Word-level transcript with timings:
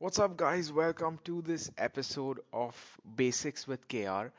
What's 0.00 0.18
up, 0.18 0.36
guys? 0.36 0.72
Welcome 0.72 1.20
to 1.26 1.42
this 1.42 1.70
episode 1.78 2.40
of 2.52 2.74
Basics 3.14 3.68
with 3.68 3.86
KR. 3.88 4.32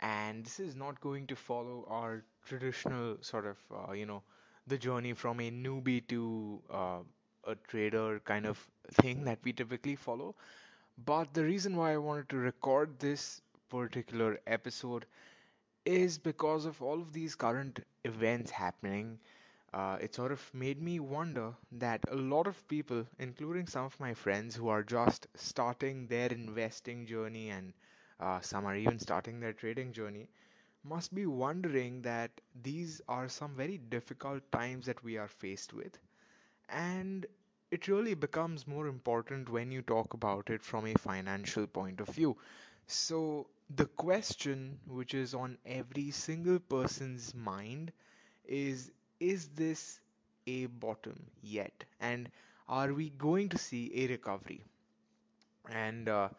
And 0.00 0.44
this 0.44 0.60
is 0.60 0.76
not 0.76 1.00
going 1.00 1.26
to 1.28 1.36
follow 1.36 1.86
our 1.88 2.22
traditional 2.44 3.16
sort 3.22 3.46
of, 3.46 3.56
uh, 3.74 3.92
you 3.92 4.04
know, 4.06 4.22
the 4.66 4.76
journey 4.78 5.14
from 5.14 5.40
a 5.40 5.50
newbie 5.50 6.06
to 6.08 6.60
uh, 6.70 6.98
a 7.46 7.54
trader 7.68 8.20
kind 8.26 8.46
of 8.46 8.58
thing 9.00 9.24
that 9.24 9.38
we 9.42 9.52
typically 9.54 9.96
follow. 9.96 10.34
But 11.06 11.32
the 11.34 11.44
reason 11.44 11.76
why 11.76 11.94
I 11.94 11.98
wanted 11.98 12.28
to 12.30 12.36
record 12.38 12.98
this 13.00 13.40
particular 13.70 14.38
episode 14.46 15.06
is 15.86 16.18
because 16.18 16.66
of 16.66 16.82
all 16.82 17.00
of 17.00 17.12
these 17.12 17.34
current 17.34 17.80
events 18.04 18.50
happening. 18.50 19.18
Uh, 19.72 19.98
it 20.00 20.14
sort 20.14 20.32
of 20.32 20.54
made 20.54 20.82
me 20.82 21.00
wonder 21.00 21.54
that 21.72 22.00
a 22.08 22.14
lot 22.16 22.46
of 22.46 22.68
people, 22.68 23.06
including 23.18 23.66
some 23.66 23.84
of 23.84 23.98
my 24.00 24.14
friends 24.14 24.54
who 24.56 24.68
are 24.68 24.82
just 24.82 25.26
starting 25.34 26.06
their 26.06 26.28
investing 26.30 27.06
journey 27.06 27.50
and 27.50 27.72
uh, 28.20 28.40
some 28.40 28.64
are 28.66 28.76
even 28.76 28.98
starting 28.98 29.40
their 29.40 29.52
trading 29.52 29.92
journey, 29.92 30.28
must 30.84 31.14
be 31.14 31.26
wondering 31.26 32.02
that 32.02 32.30
these 32.62 33.00
are 33.08 33.28
some 33.28 33.54
very 33.56 33.78
difficult 33.78 34.42
times 34.52 34.86
that 34.86 35.02
we 35.04 35.16
are 35.18 35.28
faced 35.28 35.72
with. 35.74 35.98
And 36.70 37.26
it 37.70 37.88
really 37.88 38.14
becomes 38.14 38.66
more 38.66 38.86
important 38.86 39.50
when 39.50 39.70
you 39.70 39.82
talk 39.82 40.14
about 40.14 40.48
it 40.50 40.62
from 40.62 40.86
a 40.86 40.94
financial 40.94 41.66
point 41.66 42.00
of 42.00 42.08
view. 42.08 42.36
So, 42.86 43.48
the 43.76 43.86
question 43.86 44.78
which 44.86 45.14
is 45.14 45.34
on 45.34 45.58
every 45.66 46.10
single 46.10 46.58
person's 46.58 47.34
mind 47.34 47.92
is 48.46 48.90
Is 49.20 49.48
this 49.50 50.00
a 50.48 50.66
bottom 50.66 51.30
yet? 51.40 51.84
And 52.00 52.30
are 52.68 52.92
we 52.92 53.10
going 53.10 53.48
to 53.50 53.58
see 53.58 53.92
a 53.94 54.08
recovery? 54.08 54.64
And 55.70 56.08
uh, 56.08 56.30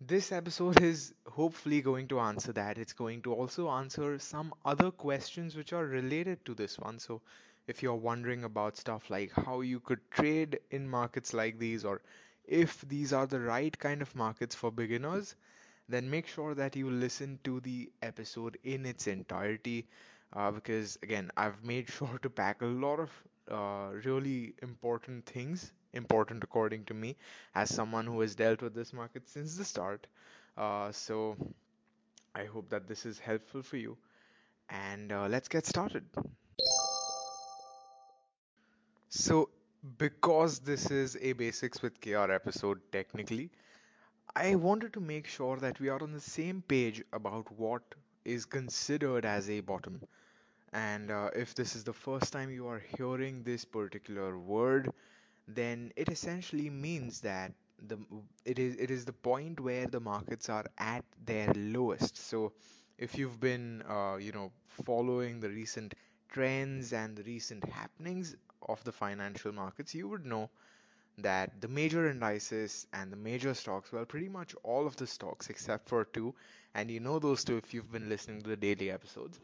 this 0.00 0.32
episode 0.32 0.80
is 0.82 1.14
hopefully 1.26 1.82
going 1.82 2.08
to 2.08 2.20
answer 2.20 2.52
that. 2.54 2.78
It's 2.78 2.92
going 2.92 3.22
to 3.22 3.34
also 3.34 3.70
answer 3.70 4.18
some 4.18 4.54
other 4.64 4.90
questions 4.90 5.56
which 5.56 5.72
are 5.72 5.86
related 5.86 6.44
to 6.46 6.54
this 6.54 6.78
one. 6.78 6.98
So, 7.00 7.22
if 7.68 7.82
you're 7.82 7.94
wondering 7.96 8.44
about 8.44 8.76
stuff 8.76 9.10
like 9.10 9.32
how 9.32 9.60
you 9.62 9.80
could 9.80 10.00
trade 10.10 10.60
in 10.70 10.88
markets 10.88 11.34
like 11.34 11.58
these, 11.58 11.84
or 11.84 12.02
if 12.46 12.82
these 12.88 13.12
are 13.12 13.26
the 13.26 13.40
right 13.40 13.78
kind 13.78 14.02
of 14.02 14.14
markets 14.16 14.54
for 14.54 14.70
beginners, 14.72 15.36
then 15.88 16.10
make 16.10 16.26
sure 16.28 16.54
that 16.54 16.76
you 16.76 16.90
listen 16.90 17.38
to 17.44 17.60
the 17.60 17.90
episode 18.02 18.58
in 18.64 18.86
its 18.86 19.06
entirety. 19.08 19.86
Uh, 20.32 20.50
because 20.50 20.98
again, 21.02 21.30
I've 21.36 21.64
made 21.64 21.88
sure 21.98 22.18
to 22.22 22.30
pack 22.30 22.62
a 22.62 22.66
lot 22.66 23.00
of 23.00 23.10
uh, 23.50 23.90
really 24.04 24.54
important 24.62 25.26
things, 25.26 25.72
important 25.92 26.44
according 26.44 26.84
to 26.86 26.94
me, 26.94 27.16
as 27.54 27.74
someone 27.74 28.06
who 28.06 28.20
has 28.20 28.34
dealt 28.34 28.62
with 28.62 28.74
this 28.74 28.92
market 28.92 29.28
since 29.28 29.56
the 29.56 29.64
start. 29.64 30.06
Uh, 30.56 30.92
so 30.92 31.36
I 32.34 32.44
hope 32.46 32.70
that 32.70 32.86
this 32.88 33.06
is 33.06 33.18
helpful 33.18 33.62
for 33.62 33.76
you. 33.76 33.96
And 34.70 35.12
uh, 35.12 35.28
let's 35.28 35.48
get 35.48 35.66
started. 35.66 36.04
So, 39.10 39.50
because 39.98 40.60
this 40.60 40.90
is 40.90 41.16
a 41.20 41.32
Basics 41.34 41.82
with 41.82 42.00
KR 42.00 42.30
episode, 42.30 42.80
technically, 42.90 43.50
I 44.36 44.56
wanted 44.56 44.92
to 44.94 45.00
make 45.00 45.26
sure 45.26 45.56
that 45.58 45.80
we 45.80 45.88
are 45.88 46.02
on 46.02 46.12
the 46.12 46.20
same 46.20 46.62
page 46.62 47.02
about 47.12 47.50
what 47.52 47.82
is 48.24 48.44
considered 48.46 49.24
as 49.26 49.50
a 49.50 49.60
bottom. 49.60 50.02
And 50.72 51.10
uh, 51.10 51.30
if 51.34 51.54
this 51.54 51.76
is 51.76 51.84
the 51.84 51.92
first 51.92 52.32
time 52.32 52.50
you 52.50 52.66
are 52.68 52.82
hearing 52.96 53.42
this 53.42 53.64
particular 53.64 54.38
word, 54.38 54.90
then 55.48 55.92
it 55.96 56.08
essentially 56.10 56.70
means 56.70 57.20
that 57.22 57.52
the 57.88 57.98
it 58.44 58.58
is 58.58 58.76
it 58.76 58.90
is 58.90 59.04
the 59.04 59.12
point 59.12 59.60
where 59.60 59.86
the 59.86 60.00
markets 60.00 60.48
are 60.48 60.64
at 60.78 61.04
their 61.26 61.52
lowest. 61.54 62.16
So 62.16 62.52
if 62.98 63.16
you've 63.18 63.40
been 63.40 63.82
uh, 63.88 64.16
you 64.16 64.32
know 64.32 64.52
following 64.68 65.40
the 65.40 65.50
recent 65.50 65.94
trends 66.28 66.92
and 66.92 67.16
the 67.16 67.22
recent 67.24 67.64
happenings 67.70 68.36
of 68.68 68.82
the 68.84 68.92
financial 68.92 69.52
markets, 69.52 69.94
you 69.94 70.08
would 70.08 70.26
know 70.26 70.50
that 71.18 71.60
the 71.60 71.68
major 71.68 72.08
indices 72.08 72.86
and 72.92 73.12
the 73.12 73.16
major 73.16 73.54
stocks, 73.54 73.92
well, 73.92 74.04
pretty 74.04 74.28
much 74.28 74.54
all 74.62 74.86
of 74.86 74.96
the 74.96 75.06
stocks 75.06 75.48
except 75.50 75.88
for 75.88 76.04
two, 76.04 76.34
and 76.74 76.90
you 76.90 77.00
know 77.00 77.18
those 77.18 77.44
two 77.44 77.56
if 77.58 77.74
you've 77.74 77.90
been 77.92 78.08
listening 78.08 78.40
to 78.42 78.48
the 78.50 78.56
daily 78.56 78.90
episodes, 78.90 79.40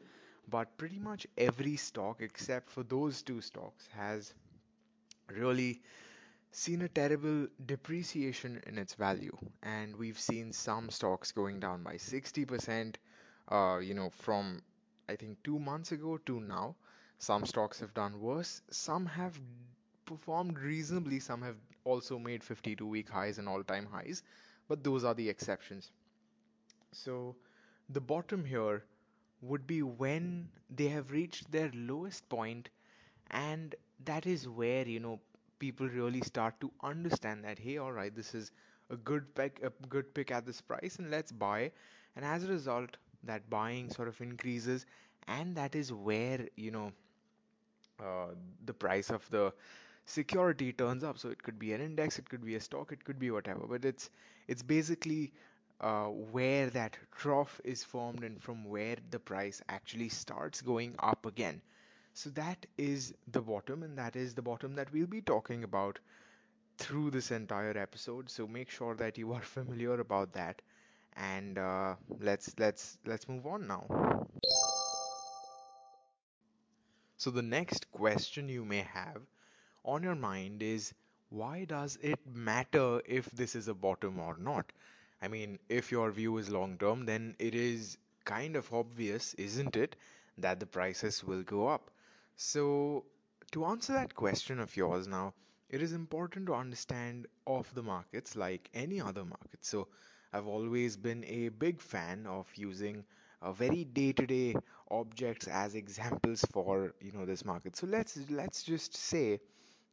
but 0.49 0.77
pretty 0.79 0.99
much 0.99 1.27
every 1.39 1.77
stock 1.77 2.21
except 2.21 2.71
for 2.71 2.83
those 2.85 3.23
two 3.23 3.41
stocks 3.41 3.87
has 3.89 4.35
really 5.29 5.83
seen 6.53 6.83
a 6.83 6.89
terrible 6.89 7.47
depreciation 7.67 8.63
in 8.67 8.79
its 8.79 8.95
value. 8.95 9.37
And 9.63 9.97
we've 9.97 10.19
seen 10.19 10.53
some 10.53 10.91
stocks 10.91 11.33
going 11.33 11.61
down 11.61 11.83
by 11.83 11.97
60%, 11.99 12.99
uh, 13.49 13.79
you 13.83 13.95
know, 13.95 14.11
from 14.11 14.63
I 15.09 15.17
think 15.17 15.43
two 15.45 15.59
months 15.59 15.93
ago 15.93 16.19
to 16.27 16.41
now. 16.41 16.77
Some 17.19 17.45
stocks 17.47 17.81
have 17.81 17.95
done 17.95 18.21
worse. 18.21 18.63
Some 18.71 19.07
have 19.07 19.39
performed 20.07 20.59
reasonably. 20.59 21.21
Some 21.21 21.43
have 21.43 21.57
also 21.85 22.19
made 22.19 22.43
52 22.45 22.87
week 22.87 23.09
highs 23.11 23.39
and 23.39 23.49
all 23.49 23.63
time 23.65 23.87
highs, 23.87 24.23
but 24.69 24.83
those 24.85 25.05
are 25.05 25.15
the 25.15 25.29
exceptions. 25.29 25.91
So 26.93 27.37
the 27.89 28.01
bottom 28.01 28.45
here 28.45 28.85
would 29.45 29.67
be 29.67 29.83
when 29.83 30.49
they 30.71 30.89
have 30.89 31.11
reached 31.13 31.51
their 31.53 31.71
lowest 31.75 32.29
point, 32.29 32.69
and 33.31 33.75
that 34.05 34.27
is 34.27 34.49
where, 34.49 34.87
you 34.87 35.01
know, 35.01 35.21
people 35.59 35.89
really 35.89 36.21
start 36.23 36.61
to 36.61 36.71
understand 36.83 37.45
that, 37.45 37.59
hey, 37.59 37.79
all 37.79 37.93
right, 37.93 38.15
this 38.15 38.35
is 38.35 38.53
a 38.91 38.97
good 38.97 39.35
pick, 39.35 39.61
a 39.63 39.71
good 39.89 40.13
pick 40.15 40.31
at 40.31 40.47
this 40.47 40.61
price, 40.61 40.97
and 40.99 41.11
let's 41.11 41.33
buy. 41.33 41.71
And 42.17 42.25
as 42.25 42.45
a 42.45 42.49
result, 42.49 42.97
that 43.25 43.49
buying 43.51 43.91
sort 43.91 44.09
of 44.09 44.21
increases, 44.21 44.87
and 45.29 45.57
that 45.57 45.75
is 45.75 45.93
where, 45.93 46.49
you 46.57 46.71
know, 46.71 46.93
uh, 48.01 48.29
the 48.67 48.75
price 48.75 49.11
of 49.11 49.29
the 49.31 49.53
security 50.07 50.73
turns 50.73 51.05
up. 51.05 51.19
So 51.19 51.29
it 51.31 51.43
could 51.43 51.59
be 51.59 51.73
an 51.73 51.81
index, 51.81 52.19
it 52.19 52.29
could 52.29 52.45
be 52.45 52.55
a 52.57 52.61
stock, 52.61 52.93
it 52.93 53.05
could 53.05 53.19
be 53.19 53.31
whatever. 53.31 53.67
But 53.69 53.85
it's 53.85 54.11
it's 54.49 54.63
basically 54.63 55.33
uh, 55.85 56.07
where 56.09 56.71
that 56.71 56.99
trough 57.13 57.61
is 57.65 57.85
formed 57.85 58.25
and 58.25 58.43
from 58.43 58.65
where 58.65 58.97
the 59.11 59.21
price 59.21 59.63
actually 59.71 60.11
starts 60.11 60.63
going 60.63 60.97
up 61.01 61.27
again. 61.27 61.63
So 62.15 62.31
that 62.33 62.67
is 62.79 63.15
the 63.33 63.43
bottom, 63.43 63.83
and 63.85 63.99
that 63.99 64.17
is 64.17 64.35
the 64.35 64.43
bottom 64.43 64.75
that 64.77 64.93
we'll 64.93 65.07
be 65.09 65.23
talking 65.23 65.65
about 65.65 66.01
through 66.79 67.11
this 67.11 67.31
entire 67.33 67.77
episode. 67.79 68.31
So 68.31 68.47
make 68.47 68.71
sure 68.71 68.95
that 68.97 69.19
you 69.19 69.33
are 69.35 69.43
familiar 69.57 70.01
about 70.01 70.33
that, 70.35 70.63
and 71.17 71.59
uh, 71.59 71.97
let's 72.21 72.55
let's 72.59 72.99
let's 73.07 73.29
move 73.29 73.47
on 73.47 73.67
now. 73.69 73.87
So 77.17 77.33
the 77.33 77.43
next 77.43 77.91
question 77.91 78.49
you 78.49 78.65
may 78.65 78.83
have 78.83 79.23
on 79.85 80.03
your 80.05 80.17
mind 80.17 80.63
is 80.63 80.95
why 81.31 81.65
does 81.65 81.97
it 82.03 82.27
matter 82.27 83.03
if 83.07 83.31
this 83.33 83.57
is 83.57 83.69
a 83.69 83.75
bottom 83.75 84.21
or 84.21 84.37
not? 84.39 84.73
I 85.25 85.29
mean, 85.29 85.59
if 85.69 85.91
your 85.91 86.11
view 86.13 86.37
is 86.39 86.51
long 86.51 86.79
term, 86.79 87.07
then 87.07 87.37
it 87.39 87.55
is 87.55 87.99
kind 88.25 88.57
of 88.57 88.73
obvious, 88.73 89.35
isn't 89.35 89.77
it, 89.77 89.97
that 90.39 90.61
the 90.61 90.67
prices 90.67 91.25
will 91.25 91.43
go 91.43 91.69
up. 91.69 91.91
So, 92.37 93.05
to 93.53 93.65
answer 93.67 93.93
that 93.95 94.15
question 94.15 94.61
of 94.61 94.77
yours 94.77 95.07
now, 95.09 95.35
it 95.71 95.83
is 95.83 95.93
important 95.93 96.47
to 96.47 96.55
understand 96.55 97.27
of 97.47 97.73
the 97.75 97.83
markets 97.83 98.37
like 98.37 98.69
any 98.75 99.01
other 99.01 99.25
market. 99.25 99.65
So, 99.65 99.89
I've 100.33 100.47
always 100.47 100.97
been 100.97 101.25
a 101.25 101.49
big 101.49 101.81
fan 101.81 102.27
of 102.27 102.47
using 102.57 103.05
a 103.43 103.53
very 103.53 103.85
day-to-day 103.85 104.57
objects 104.91 105.49
as 105.49 105.75
examples 105.75 106.45
for 106.53 106.95
you 107.01 107.13
know 107.13 107.25
this 107.27 107.45
market. 107.45 107.77
So 107.77 107.87
let's 107.87 108.19
let's 108.31 108.63
just 108.63 108.95
say 108.97 109.41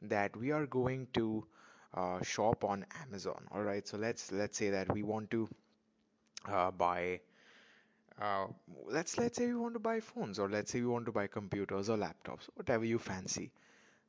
that 0.04 0.36
we 0.38 0.52
are 0.52 0.66
going 0.68 1.08
to 1.14 1.46
uh, 1.94 2.22
shop 2.24 2.64
on 2.64 2.86
Amazon. 3.04 3.48
All 3.52 3.64
right, 3.64 3.88
so 3.88 3.98
let's 3.98 4.32
let's 4.32 4.58
say 4.58 4.72
that 4.72 4.94
we 4.94 5.04
want 5.04 5.32
to 5.32 5.50
uh, 6.48 6.72
buy. 6.72 7.20
Uh, 8.22 8.48
let's 8.88 9.18
let's 9.18 9.38
say 9.38 9.48
we 9.48 9.56
want 9.56 9.74
to 9.74 9.80
buy 9.80 10.00
phones, 10.00 10.40
or 10.40 10.50
let's 10.50 10.72
say 10.72 10.80
we 10.82 10.88
want 10.88 11.06
to 11.06 11.12
buy 11.12 11.28
computers 11.28 11.90
or 11.90 11.98
laptops, 11.98 12.48
whatever 12.56 12.86
you 12.86 13.00
fancy. 13.00 13.52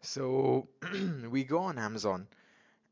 So 0.02 0.68
we 1.30 1.44
go 1.44 1.58
on 1.60 1.78
Amazon 1.78 2.28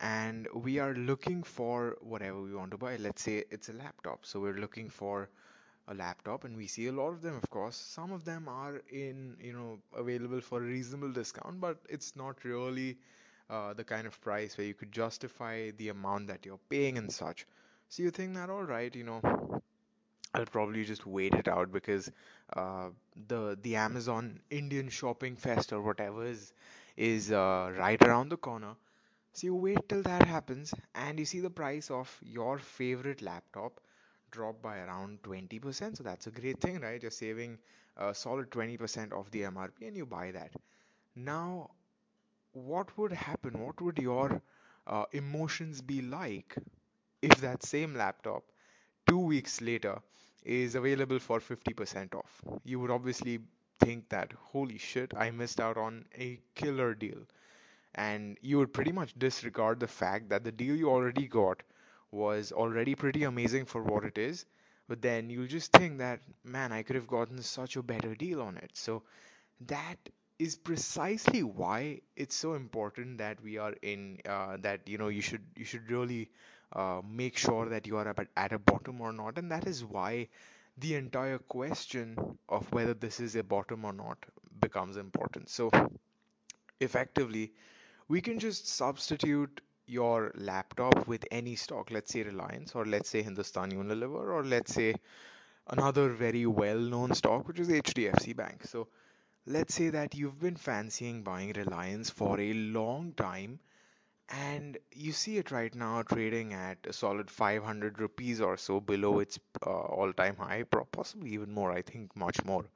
and 0.01 0.49
we 0.55 0.79
are 0.81 0.95
looking 0.95 1.43
for 1.45 1.97
whatever 2.03 2.41
we 2.43 2.55
want 2.55 2.73
to 2.73 2.79
buy. 2.79 2.97
Let's 2.97 3.23
say 3.23 3.45
it's 3.51 3.69
a 3.71 3.73
laptop, 3.75 4.27
so 4.27 4.41
we're 4.41 4.61
looking 4.61 4.91
for 4.91 5.31
a 5.89 5.95
laptop 5.95 6.45
and 6.45 6.57
we 6.57 6.67
see 6.69 6.87
a 6.89 6.93
lot 6.93 7.11
of 7.11 7.23
them 7.23 7.35
of 7.37 7.51
course 7.51 7.77
some 7.77 8.13
of 8.13 8.25
them 8.25 8.49
are 8.49 8.83
in 8.91 9.37
you 9.41 9.53
know 9.53 9.79
available 9.97 10.41
for 10.41 10.59
a 10.63 10.67
reasonable 10.67 11.13
discount 11.13 11.61
but 11.61 11.79
it's 11.89 12.17
not 12.17 12.45
really 12.45 12.97
uh, 13.51 13.75
the 13.75 13.85
kind 13.85 14.07
of 14.07 14.21
price 14.23 14.57
where 14.59 14.67
you 14.69 14.75
could 14.75 14.93
justify 14.93 15.71
the 15.73 15.91
amount 15.91 16.29
that 16.29 16.47
you're 16.47 16.61
paying 16.71 16.99
and 16.99 17.13
such 17.13 17.47
so 17.91 18.03
you 18.03 18.11
think 18.11 18.35
that 18.35 18.51
all 18.51 18.65
right 18.65 18.97
you 18.97 19.05
know 19.05 19.21
I'll 20.35 20.47
probably 20.47 20.85
just 20.85 21.07
wait 21.07 21.35
it 21.35 21.49
out 21.49 21.71
because 21.73 22.11
uh, 22.57 22.91
the 23.29 23.57
the 23.63 23.77
Amazon 23.77 24.41
Indian 24.51 24.89
Shopping 24.89 25.37
Fest 25.37 25.73
or 25.73 25.81
whatever 25.83 26.25
is 26.27 26.53
is 26.97 27.31
uh, 27.33 27.73
right 27.77 28.01
around 28.03 28.29
the 28.31 28.37
corner 28.37 28.75
So 29.33 29.47
you 29.49 29.55
wait 29.57 29.89
till 29.89 30.03
that 30.05 30.27
happens 30.27 30.75
and 30.95 31.19
you 31.19 31.27
see 31.27 31.41
the 31.41 31.51
price 31.51 31.91
of 31.91 32.11
your 32.23 32.59
favorite 32.59 33.23
laptop 33.23 33.81
drop 34.33 34.63
by 34.63 34.79
around 34.81 35.23
20%. 35.25 35.97
So 35.99 36.05
that's 36.05 36.27
a 36.29 36.33
great 36.33 36.61
thing, 36.61 36.81
right? 36.81 37.03
You're 37.03 37.11
saving 37.13 37.59
a 37.97 38.15
solid 38.15 38.51
20% 38.53 39.13
of 39.13 39.31
the 39.33 39.45
MRP 39.45 39.87
and 39.87 39.97
you 39.97 40.07
buy 40.07 40.33
that. 40.33 40.53
Now, 41.17 41.71
what 42.53 42.97
would 42.97 43.13
happen? 43.13 43.59
What 43.61 43.81
would 43.81 43.99
your 43.99 44.41
uh, 44.87 45.05
emotions 45.13 45.81
be 45.81 46.01
like 46.03 46.57
if 47.23 47.41
that 47.41 47.65
same 47.65 47.95
laptop 47.95 48.45
two 49.09 49.19
weeks 49.19 49.61
later 49.61 50.01
is 50.45 50.75
available 50.77 51.19
for 51.21 51.41
50% 51.41 52.15
off? 52.15 52.43
You 52.65 52.81
would 52.81 52.91
obviously 52.91 53.41
think 53.81 54.09
that, 54.11 54.33
holy 54.33 54.79
shit, 54.79 55.13
I 55.17 55.31
missed 55.31 55.61
out 55.61 55.77
on 55.79 56.07
a 56.19 56.41
killer 56.55 56.95
deal 56.95 57.27
and 57.95 58.39
you 58.43 58.59
would 58.59 58.73
pretty 58.73 58.93
much 58.93 59.19
disregard 59.19 59.81
the 59.81 59.87
fact 59.89 60.29
that 60.31 60.45
the 60.45 60.53
deal 60.53 60.75
you 60.77 60.91
already 60.91 61.27
got 61.29 61.63
was 62.11 62.53
already 62.53 62.95
pretty 62.95 63.23
amazing 63.25 63.65
for 63.67 63.83
what 63.83 64.05
it 64.05 64.19
is. 64.19 64.47
But 64.89 65.03
then 65.03 65.31
you'll 65.31 65.47
just 65.47 65.73
think 65.73 65.99
that, 65.99 66.21
man, 66.45 66.73
I 66.73 66.83
could 66.83 66.97
have 66.97 67.07
gotten 67.07 67.41
such 67.43 67.77
a 67.77 67.83
better 67.83 68.15
deal 68.15 68.43
on 68.43 68.57
it. 68.57 68.71
So 68.75 69.03
that 69.67 69.99
is 70.41 70.57
precisely 70.57 71.43
why 71.45 72.01
it's 72.17 72.35
so 72.37 72.55
important 72.55 73.19
that 73.19 73.43
we 73.43 73.59
are 73.59 73.75
in 73.83 74.19
uh, 74.29 74.57
that 74.61 74.89
you 74.89 74.99
know 74.99 75.09
you 75.09 75.23
should 75.23 75.45
you 75.57 75.65
should 75.65 75.91
really 75.91 76.31
uh, 76.73 77.01
make 77.23 77.37
sure 77.39 77.69
that 77.69 77.87
you 77.87 77.97
are 77.99 78.09
at, 78.09 78.29
at 78.37 78.53
a 78.53 78.59
bottom 78.59 79.01
or 79.01 79.13
not 79.13 79.39
and 79.39 79.51
that 79.53 79.67
is 79.67 79.85
why 79.85 80.29
the 80.79 80.95
entire 80.97 81.39
question 81.39 82.17
of 82.49 82.73
whether 82.73 82.95
this 82.95 83.21
is 83.21 83.37
a 83.37 83.45
bottom 83.45 83.85
or 83.85 83.93
not 83.93 84.19
becomes 84.61 84.97
important 84.97 85.49
so 85.49 85.71
effectively 86.81 87.53
we 88.09 88.21
can 88.21 88.39
just 88.39 88.69
substitute 88.69 89.61
your 89.87 90.33
laptop 90.37 91.07
with 91.09 91.25
any 91.33 91.57
stock, 91.57 91.91
let's 91.91 92.13
say 92.13 92.23
Reliance, 92.23 92.75
or 92.75 92.87
let's 92.87 93.11
say 93.11 93.23
Hindustan 93.23 93.73
Unilever, 93.73 94.29
or 94.35 94.45
let's 94.45 94.75
say 94.75 94.95
another 95.69 96.11
very 96.11 96.47
well 96.47 96.79
known 96.79 97.15
stock, 97.15 97.49
which 97.49 97.61
is 97.61 97.71
HDFC 97.71 98.35
Bank. 98.35 98.65
So 98.67 98.89
let's 99.47 99.75
say 99.75 99.91
that 99.91 100.15
you've 100.15 100.41
been 100.41 100.57
fancying 100.57 101.23
buying 101.23 101.53
Reliance 101.53 102.11
for 102.11 102.41
a 102.41 102.53
long 102.55 103.13
time 103.13 103.61
and 104.31 104.79
you 104.95 105.13
see 105.13 105.39
it 105.39 105.51
right 105.51 105.75
now 105.75 106.03
trading 106.03 106.53
at 106.55 106.79
a 106.87 106.93
solid 106.93 107.31
500 107.31 108.01
rupees 108.01 108.41
or 108.41 108.57
so 108.57 108.81
below 108.81 109.21
its 109.21 109.39
uh, 109.67 109.71
all 109.71 110.13
time 110.13 110.37
high, 110.37 110.65
possibly 110.93 111.31
even 111.33 111.53
more, 111.53 111.73
I 111.73 111.83
think 111.83 112.17
much 112.17 112.45
more. 112.45 112.67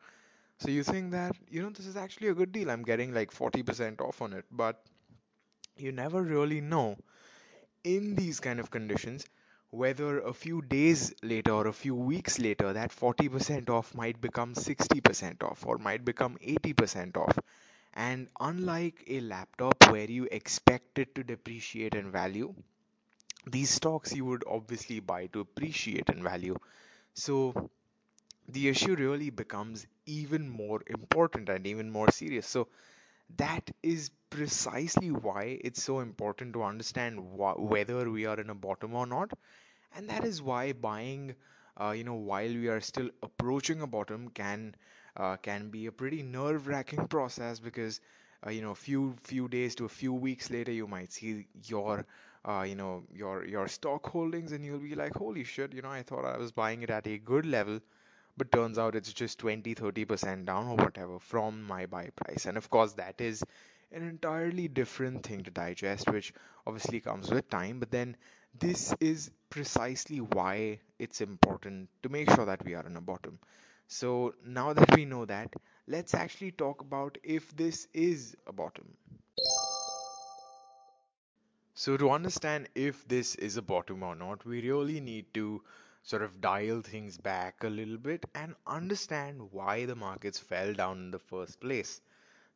So 0.59 0.71
you 0.71 0.85
think 0.85 1.13
that, 1.13 1.37
you 1.51 1.63
know, 1.63 1.71
this 1.71 1.87
is 1.87 1.97
actually 1.97 2.29
a 2.29 2.35
good 2.35 2.53
deal. 2.53 2.71
I'm 2.71 2.83
getting 2.85 3.15
like 3.15 3.33
40% 3.33 4.01
off 4.01 4.23
on 4.23 4.33
it, 4.35 4.45
but 4.51 4.85
you 5.77 5.93
never 5.93 6.23
really 6.23 6.61
know 6.61 6.97
in 7.85 8.15
these 8.17 8.41
kind 8.41 8.61
of 8.61 8.71
conditions 8.71 9.27
whether 9.83 10.21
a 10.21 10.33
few 10.33 10.63
days 10.63 11.15
later 11.23 11.53
or 11.53 11.67
a 11.69 11.73
few 11.73 11.95
weeks 11.95 12.39
later 12.39 12.73
that 12.73 12.93
40% 12.93 13.71
off 13.71 13.95
might 13.95 14.21
become 14.21 14.55
60% 14.55 15.43
off 15.43 15.67
or 15.67 15.79
might 15.79 16.05
become 16.05 16.39
80% 16.41 17.17
off. 17.17 17.39
And 17.95 18.29
unlike 18.41 19.05
a 19.09 19.21
laptop 19.21 19.91
where 19.91 20.11
you 20.11 20.29
expect 20.31 20.99
it 20.99 21.15
to 21.17 21.25
depreciate 21.25 21.95
in 21.95 22.11
value 22.13 22.55
these 23.47 23.71
stocks 23.71 24.13
you 24.15 24.25
would 24.25 24.45
obviously 24.47 25.01
buy 25.01 25.27
to 25.29 25.41
appreciate 25.41 26.09
in 26.11 26.23
value. 26.23 26.57
So 27.15 27.71
the 28.49 28.69
issue 28.69 28.95
really 28.97 29.31
becomes 29.31 29.87
even 30.07 30.49
more 30.49 30.83
important 30.87 31.49
and 31.49 31.67
even 31.67 31.91
more 31.91 32.11
serious. 32.11 32.47
So 32.49 32.69
that 33.37 33.71
is 33.83 34.11
precisely 34.31 35.11
why 35.11 35.59
it's 35.63 35.83
so 35.83 36.01
important 36.01 36.55
to 36.55 36.63
understand 36.65 37.19
wh- 37.19 37.59
whether 37.61 38.11
we 38.11 38.27
are 38.27 38.41
in 38.41 38.51
a 38.51 38.55
bottom 38.55 38.95
or 38.95 39.07
not 39.07 39.33
and 39.95 40.09
that 40.09 40.25
is 40.25 40.43
why 40.43 40.73
buying 40.73 41.35
uh, 41.81 41.91
you 41.91 42.05
know 42.05 42.15
while 42.15 42.49
we 42.49 42.69
are 42.69 42.81
still 42.81 43.09
approaching 43.23 43.81
a 43.83 43.87
bottom 43.87 44.29
can 44.31 44.75
uh, 45.17 45.37
can 45.37 45.71
be 45.71 45.87
a 45.87 45.93
pretty 45.93 46.23
nerve-wracking 46.23 47.07
process 47.17 47.59
because 47.61 48.01
uh, 48.47 48.51
you 48.51 48.63
know 48.63 48.71
a 48.73 48.75
few 48.87 49.15
few 49.23 49.49
days 49.49 49.75
to 49.75 49.85
a 49.85 49.89
few 49.89 50.13
weeks 50.13 50.51
later 50.51 50.73
you 50.73 50.87
might 50.87 51.13
see 51.13 51.47
your 51.67 52.05
uh, 52.49 52.63
you 52.69 52.75
know 52.75 53.03
your 53.13 53.45
your 53.47 53.69
stock 53.69 54.07
holdings 54.11 54.53
and 54.53 54.65
you'll 54.65 54.79
be 54.79 54.95
like 54.95 55.15
holy 55.15 55.45
shit 55.45 55.73
you 55.73 55.83
know 55.83 55.91
I 55.91 56.03
thought 56.03 56.25
I 56.25 56.37
was 56.37 56.53
buying 56.53 56.83
it 56.83 56.91
at 56.91 57.07
a 57.07 57.19
good 57.19 57.47
level. 57.47 57.81
But 58.37 58.53
turns 58.53 58.79
out 58.79 58.95
it's 58.95 59.13
just 59.13 59.39
20 59.41 59.75
30% 59.75 60.47
down 60.47 60.69
or 60.69 60.77
whatever 60.77 61.19
from 61.19 61.63
my 61.65 61.87
buy 61.87 62.11
price. 62.11 62.47
And 62.47 62.57
of 62.57 62.71
course 62.71 62.93
that 62.93 63.21
is 63.21 63.43
an 63.93 64.03
entirely 64.09 64.69
different 64.69 65.25
thing 65.25 65.43
to 65.45 65.51
digest 65.51 66.09
which 66.11 66.33
obviously 66.67 67.01
comes 67.01 67.31
with 67.31 67.49
time. 67.49 67.81
But 67.81 67.91
then 67.91 68.17
this 68.57 68.95
is 69.01 69.31
precisely 69.55 70.21
why 70.21 70.79
it's 70.99 71.21
important 71.21 71.89
to 72.03 72.09
make 72.09 72.31
sure 72.35 72.47
that 72.47 72.65
we 72.65 72.75
are 72.75 72.85
on 72.87 72.97
a 72.97 73.01
bottom 73.13 73.39
so 73.89 74.35
now 74.45 74.73
that 74.73 74.95
we 74.97 75.05
know 75.05 75.25
that 75.25 75.53
let's 75.89 76.15
actually 76.15 76.53
talk 76.53 76.81
about 76.83 77.19
if 77.25 77.55
this 77.57 77.87
is 77.95 78.37
a 78.47 78.53
bottom 78.53 78.97
so 81.75 81.97
to 81.97 82.11
understand 82.11 82.69
if 82.75 83.07
this 83.09 83.35
is 83.37 83.57
a 83.57 83.63
bottom 83.63 84.03
or 84.03 84.15
not 84.17 84.45
we 84.45 84.61
really 84.69 85.01
need 85.01 85.27
to 85.35 85.63
sort 86.03 86.23
of 86.23 86.41
dial 86.41 86.81
things 86.83 87.17
back 87.19 87.63
a 87.65 87.69
little 87.69 87.97
bit 87.99 88.25
and 88.35 88.55
understand 88.67 89.53
why 89.53 89.85
the 89.87 89.95
markets 89.95 90.39
fell 90.39 90.73
down 90.75 90.99
in 90.99 91.11
the 91.13 91.19
first 91.19 91.61
place. 91.61 92.01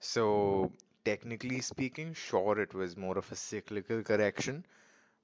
So, 0.00 0.72
technically 1.04 1.60
speaking, 1.62 2.14
sure, 2.14 2.58
it 2.60 2.74
was 2.74 2.96
more 2.96 3.18
of 3.18 3.30
a 3.32 3.36
cyclical 3.36 4.02
correction, 4.02 4.64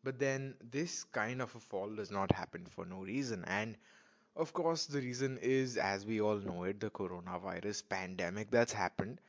but 0.04 0.18
then 0.20 0.54
this 0.70 1.04
kind 1.04 1.42
of 1.42 1.54
a 1.56 1.60
fall 1.60 1.88
does 1.90 2.10
not 2.12 2.32
happen 2.32 2.66
for 2.66 2.86
no 2.86 3.00
reason. 3.00 3.44
And 3.46 3.76
of 4.36 4.52
course, 4.52 4.86
the 4.86 5.00
reason 5.00 5.38
is, 5.42 5.76
as 5.78 6.06
we 6.06 6.20
all 6.20 6.36
know 6.38 6.64
it, 6.64 6.80
the 6.80 6.90
coronavirus 6.90 7.82
pandemic 7.88 8.50
that's 8.50 8.72
happened. 8.72 9.20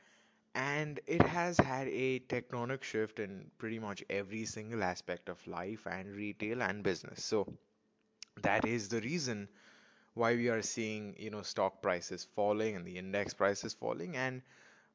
And 0.54 1.00
it 1.06 1.22
has 1.22 1.58
had 1.58 1.88
a 1.88 2.20
tectonic 2.20 2.82
shift 2.82 3.20
in 3.20 3.50
pretty 3.58 3.78
much 3.80 4.04
every 4.10 4.44
single 4.46 4.82
aspect 4.84 5.28
of 5.28 5.46
life 5.46 5.86
and 5.86 6.14
retail 6.16 6.62
and 6.62 6.82
business. 6.82 7.24
So, 7.24 7.46
that 8.42 8.64
is 8.64 8.88
the 8.88 9.00
reason 9.00 9.48
why 10.14 10.34
we 10.34 10.48
are 10.48 10.62
seeing 10.62 11.14
you 11.18 11.30
know 11.30 11.42
stock 11.42 11.82
prices 11.82 12.26
falling 12.36 12.76
and 12.76 12.86
the 12.86 12.98
index 12.98 13.34
prices 13.34 13.74
falling 13.74 14.16
and 14.16 14.42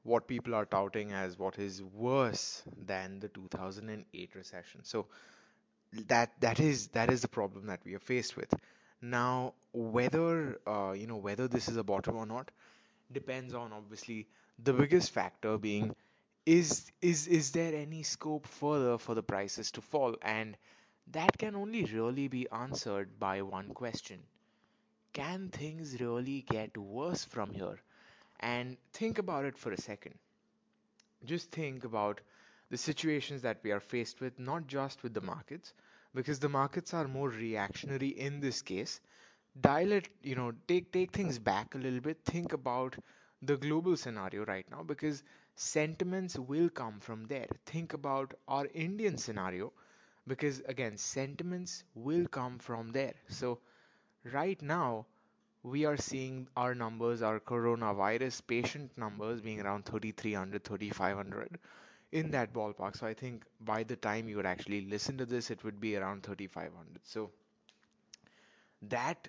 what 0.03 0.27
people 0.27 0.55
are 0.55 0.65
touting 0.65 1.11
as 1.13 1.37
what 1.39 1.59
is 1.59 1.83
worse 1.83 2.63
than 2.87 3.19
the 3.19 3.29
2008 3.29 4.35
recession 4.35 4.83
so 4.83 5.07
that 6.07 6.31
that 6.41 6.59
is 6.59 6.87
that 6.89 7.09
is 7.11 7.21
the 7.21 7.27
problem 7.27 7.67
that 7.67 7.79
we 7.85 7.93
are 7.95 7.99
faced 7.99 8.35
with 8.37 8.53
now 9.01 9.53
whether 9.73 10.59
uh, 10.67 10.91
you 10.91 11.07
know 11.07 11.17
whether 11.17 11.47
this 11.47 11.67
is 11.69 11.77
a 11.77 11.83
bottom 11.83 12.15
or 12.15 12.25
not 12.25 12.51
depends 13.11 13.53
on 13.53 13.71
obviously 13.73 14.27
the 14.63 14.73
biggest 14.73 15.11
factor 15.11 15.57
being 15.57 15.93
is 16.45 16.91
is 17.01 17.27
is 17.27 17.51
there 17.51 17.73
any 17.75 18.03
scope 18.03 18.47
further 18.47 18.97
for 18.97 19.15
the 19.15 19.23
prices 19.23 19.71
to 19.71 19.81
fall 19.81 20.15
and 20.21 20.57
that 21.07 21.37
can 21.37 21.55
only 21.55 21.83
really 21.85 22.27
be 22.27 22.47
answered 22.51 23.19
by 23.19 23.41
one 23.41 23.73
question 23.73 24.19
Can 25.13 25.49
things 25.49 25.99
really 26.01 26.41
get 26.41 26.77
worse 26.77 27.23
from 27.23 27.53
here? 27.53 27.79
And 28.39 28.77
think 28.93 29.17
about 29.19 29.45
it 29.45 29.57
for 29.57 29.71
a 29.71 29.77
second. 29.81 30.15
Just 31.25 31.51
think 31.51 31.83
about 31.83 32.21
the 32.71 32.77
situations 32.77 33.43
that 33.43 33.59
we 33.63 33.71
are 33.71 33.79
faced 33.81 34.21
with, 34.21 34.39
not 34.39 34.67
just 34.67 35.03
with 35.03 35.13
the 35.13 35.21
markets, 35.21 35.73
because 36.15 36.39
the 36.39 36.49
markets 36.49 36.93
are 36.95 37.07
more 37.07 37.29
reactionary 37.29 38.09
in 38.09 38.41
this 38.41 38.63
case. 38.63 39.01
Dial 39.61 39.91
it, 39.93 40.09
you 40.23 40.35
know, 40.35 40.51
take 40.67 40.91
take 40.91 41.11
things 41.13 41.39
back 41.39 41.75
a 41.75 41.77
little 41.77 42.01
bit. 42.01 42.19
Think 42.25 42.53
about 42.53 42.97
the 43.41 43.57
global 43.57 43.95
scenario 43.97 44.45
right 44.45 44.65
now 44.71 44.83
because 44.83 45.23
sentiments 45.55 46.37
will 46.39 46.69
come 46.69 46.99
from 46.99 47.25
there. 47.27 47.47
Think 47.65 47.93
about 47.93 48.33
our 48.47 48.67
Indian 48.73 49.17
scenario 49.17 49.71
because 50.27 50.61
again 50.67 50.97
sentiments 50.97 51.83
will 51.95 52.27
come 52.27 52.59
from 52.59 52.91
there 52.91 53.13
so 53.29 53.59
right 54.33 54.61
now 54.61 55.05
we 55.63 55.85
are 55.85 55.97
seeing 55.97 56.47
our 56.55 56.73
numbers 56.75 57.21
our 57.21 57.39
coronavirus 57.39 58.41
patient 58.47 58.91
numbers 58.97 59.41
being 59.41 59.61
around 59.61 59.85
3300 59.85 60.63
3500 60.63 61.59
in 62.11 62.31
that 62.31 62.53
ballpark 62.53 62.95
so 62.97 63.07
i 63.07 63.13
think 63.13 63.43
by 63.61 63.83
the 63.83 63.95
time 63.95 64.27
you 64.29 64.35
would 64.37 64.45
actually 64.45 64.81
listen 64.81 65.17
to 65.17 65.25
this 65.25 65.49
it 65.51 65.63
would 65.63 65.79
be 65.79 65.95
around 65.95 66.23
3500 66.23 67.01
so 67.03 67.29
that 68.83 69.27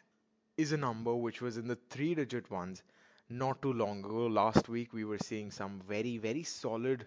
is 0.57 0.73
a 0.73 0.77
number 0.77 1.15
which 1.15 1.41
was 1.41 1.57
in 1.57 1.67
the 1.69 1.77
three 1.91 2.15
digit 2.15 2.51
ones 2.51 2.83
not 3.31 3.63
too 3.63 3.73
long 3.73 4.01
ago 4.05 4.27
last 4.27 4.69
week 4.69 4.93
we 4.93 5.05
were 5.05 5.19
seeing 5.19 5.51
some 5.51 5.81
very 5.89 6.19
very 6.19 6.43
solid 6.43 7.07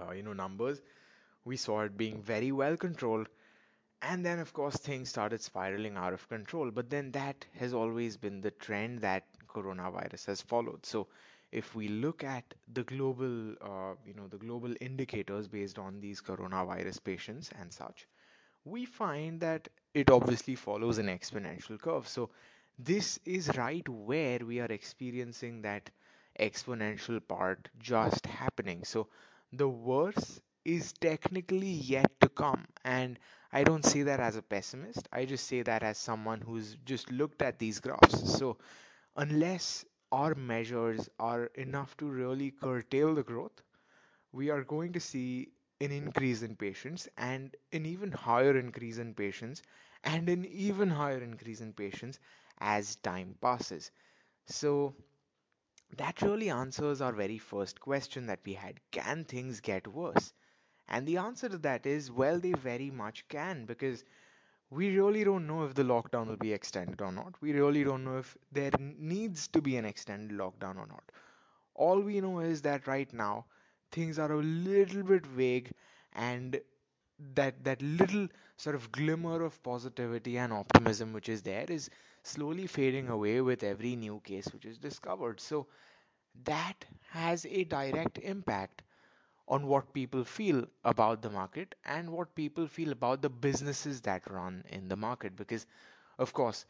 uh, 0.00 0.10
you 0.12 0.22
know 0.22 0.32
numbers 0.32 0.80
we 1.44 1.56
saw 1.56 1.82
it 1.82 1.96
being 1.96 2.22
very 2.22 2.52
well 2.52 2.76
controlled. 2.76 3.28
And 4.02 4.24
then, 4.26 4.38
of 4.40 4.52
course, 4.52 4.76
things 4.76 5.08
started 5.10 5.42
spiraling 5.42 5.96
out 5.96 6.12
of 6.12 6.28
control. 6.28 6.70
But 6.70 6.90
then 6.90 7.12
that 7.12 7.46
has 7.58 7.74
always 7.74 8.16
been 8.16 8.40
the 8.40 8.50
trend 8.52 9.00
that 9.00 9.24
coronavirus 9.48 10.26
has 10.26 10.42
followed. 10.42 10.86
So 10.86 11.08
if 11.52 11.74
we 11.74 11.88
look 11.88 12.24
at 12.24 12.54
the 12.72 12.84
global, 12.84 13.52
uh, 13.62 13.94
you 14.06 14.14
know, 14.14 14.28
the 14.28 14.38
global 14.38 14.74
indicators 14.80 15.48
based 15.48 15.78
on 15.78 16.00
these 16.00 16.20
coronavirus 16.22 17.04
patients 17.04 17.50
and 17.60 17.72
such, 17.72 18.06
we 18.64 18.84
find 18.84 19.40
that 19.40 19.68
it 19.94 20.10
obviously 20.10 20.54
follows 20.54 20.98
an 20.98 21.06
exponential 21.06 21.80
curve. 21.80 22.08
So 22.08 22.30
this 22.78 23.18
is 23.24 23.56
right 23.56 23.86
where 23.88 24.38
we 24.40 24.60
are 24.60 24.66
experiencing 24.72 25.62
that 25.62 25.90
exponential 26.40 27.20
part 27.26 27.68
just 27.78 28.26
happening. 28.26 28.84
So 28.84 29.08
the 29.52 29.68
worst 29.68 30.40
is 30.64 30.92
technically 30.94 31.70
yet 31.70 32.10
to 32.20 32.28
come. 32.28 32.66
And 32.84 33.18
I 33.52 33.64
don't 33.64 33.84
say 33.84 34.02
that 34.02 34.20
as 34.20 34.36
a 34.36 34.42
pessimist, 34.42 35.08
I 35.12 35.24
just 35.26 35.46
say 35.46 35.62
that 35.62 35.82
as 35.82 35.98
someone 35.98 36.40
who's 36.40 36.76
just 36.84 37.10
looked 37.10 37.42
at 37.42 37.58
these 37.58 37.80
graphs. 37.80 38.38
So 38.38 38.58
unless 39.16 39.84
our 40.12 40.34
measures 40.36 41.08
are 41.18 41.46
enough 41.56 41.96
to 41.98 42.06
really 42.06 42.52
curtail 42.52 43.14
the 43.16 43.24
growth, 43.24 43.62
we 44.32 44.50
are 44.50 44.64
going 44.64 44.92
to 44.92 45.00
see 45.00 45.48
an 45.80 45.90
increase 45.92 46.42
in 46.42 46.56
patients 46.56 47.08
and 47.16 47.56
an 47.72 47.86
even 47.86 48.12
higher 48.12 48.56
increase 48.58 48.98
in 48.98 49.14
patients 49.14 49.62
and 50.04 50.28
an 50.28 50.44
even 50.46 50.90
higher 50.90 51.22
increase 51.22 51.60
in 51.60 51.72
patients 51.72 52.18
as 52.58 52.96
time 52.96 53.36
passes. 53.40 53.90
So 54.46 54.94
that 55.96 56.20
really 56.22 56.50
answers 56.50 57.00
our 57.00 57.12
very 57.12 57.38
first 57.38 57.80
question 57.80 58.26
that 58.26 58.40
we 58.44 58.54
had. 58.54 58.80
Can 58.90 59.24
things 59.24 59.60
get 59.60 59.86
worse? 59.86 60.32
And 60.88 61.06
the 61.06 61.18
answer 61.18 61.48
to 61.48 61.58
that 61.58 61.86
is, 61.86 62.10
well, 62.10 62.38
they 62.40 62.52
very 62.52 62.90
much 62.90 63.28
can 63.28 63.66
because 63.66 64.04
we 64.72 64.96
really 64.98 65.24
don't 65.24 65.46
know 65.46 65.64
if 65.64 65.74
the 65.74 65.82
lockdown 65.84 66.26
will 66.28 66.36
be 66.36 66.52
extended 66.52 67.00
or 67.02 67.12
not. 67.12 67.34
We 67.40 67.52
really 67.52 67.84
don't 67.84 68.04
know 68.04 68.18
if 68.18 68.36
there 68.52 68.70
needs 68.78 69.48
to 69.48 69.60
be 69.62 69.76
an 69.76 69.84
extended 69.84 70.36
lockdown 70.38 70.76
or 70.78 70.86
not. 70.86 71.04
All 71.74 72.00
we 72.00 72.20
know 72.20 72.40
is 72.40 72.62
that 72.62 72.86
right 72.86 73.12
now 73.12 73.46
things 73.92 74.18
are 74.18 74.32
a 74.32 74.42
little 74.42 75.02
bit 75.02 75.26
vague 75.26 75.72
and 76.14 76.60
that 77.34 77.62
that 77.64 77.82
little 77.82 78.28
sort 78.56 78.76
of 78.76 78.90
glimmer 78.92 79.42
of 79.42 79.62
positivity 79.62 80.38
and 80.38 80.52
optimism 80.52 81.12
which 81.12 81.28
is 81.28 81.42
there 81.42 81.66
is 81.68 81.90
slowly 82.22 82.66
fading 82.66 83.08
away 83.08 83.40
with 83.40 83.62
every 83.62 83.96
new 83.96 84.20
case 84.20 84.46
which 84.52 84.64
is 84.66 84.78
discovered. 84.78 85.40
So 85.40 85.66
that 86.44 86.84
has 87.10 87.46
a 87.46 87.64
direct 87.64 88.18
impact 88.18 88.82
on 89.52 89.66
what 89.66 89.92
people 89.94 90.24
feel 90.24 90.64
about 90.84 91.22
the 91.22 91.30
market 91.30 91.74
and 91.84 92.10
what 92.10 92.34
people 92.34 92.66
feel 92.66 92.92
about 92.92 93.22
the 93.22 93.30
businesses 93.30 94.00
that 94.02 94.30
run 94.30 94.64
in 94.70 94.88
the 94.88 94.96
market. 94.96 95.36
Because, 95.36 95.66
of 96.18 96.32
course, 96.32 96.66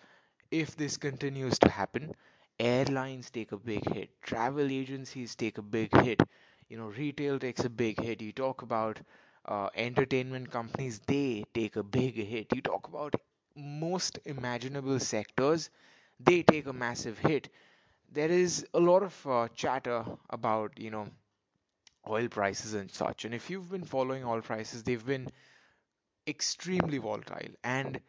if 0.51 0.77
this 0.77 0.97
continues 0.97 1.59
to 1.59 1.69
happen, 1.71 2.15
airlines 2.61 3.31
take 3.31 3.53
a 3.53 3.57
big 3.57 3.85
hit, 3.93 4.11
travel 4.23 4.71
agencies 4.71 5.35
take 5.35 5.59
a 5.59 5.63
big 5.63 5.95
hit, 6.03 6.21
you 6.69 6.77
know, 6.77 6.87
retail 6.89 7.39
takes 7.39 7.65
a 7.65 7.71
big 7.71 8.01
hit. 8.01 8.23
You 8.23 8.33
talk 8.33 8.63
about 8.63 9.01
uh, 9.47 9.69
entertainment 9.75 10.51
companies, 10.51 11.01
they 11.07 11.45
take 11.55 11.77
a 11.77 11.83
big 11.83 12.15
hit. 12.15 12.47
You 12.55 12.63
talk 12.63 12.89
about 12.89 13.15
most 13.57 14.19
imaginable 14.25 15.01
sectors, 15.01 15.71
they 16.21 16.43
take 16.43 16.67
a 16.67 16.73
massive 16.73 17.19
hit. 17.19 17.49
There 18.13 18.31
is 18.31 18.67
a 18.75 18.81
lot 18.81 19.03
of 19.03 19.27
uh, 19.27 19.49
chatter 19.55 20.05
about, 20.31 20.79
you 20.79 20.91
know, 20.91 21.09
oil 22.09 22.29
prices 22.29 22.75
and 22.75 22.91
such. 22.91 23.25
And 23.25 23.35
if 23.35 23.51
you've 23.51 23.71
been 23.71 23.85
following 23.85 24.25
oil 24.25 24.41
prices, 24.43 24.83
they've 24.83 25.05
been 25.05 25.29
extremely 26.27 26.99
volatile. 26.99 27.53
And 27.65 28.01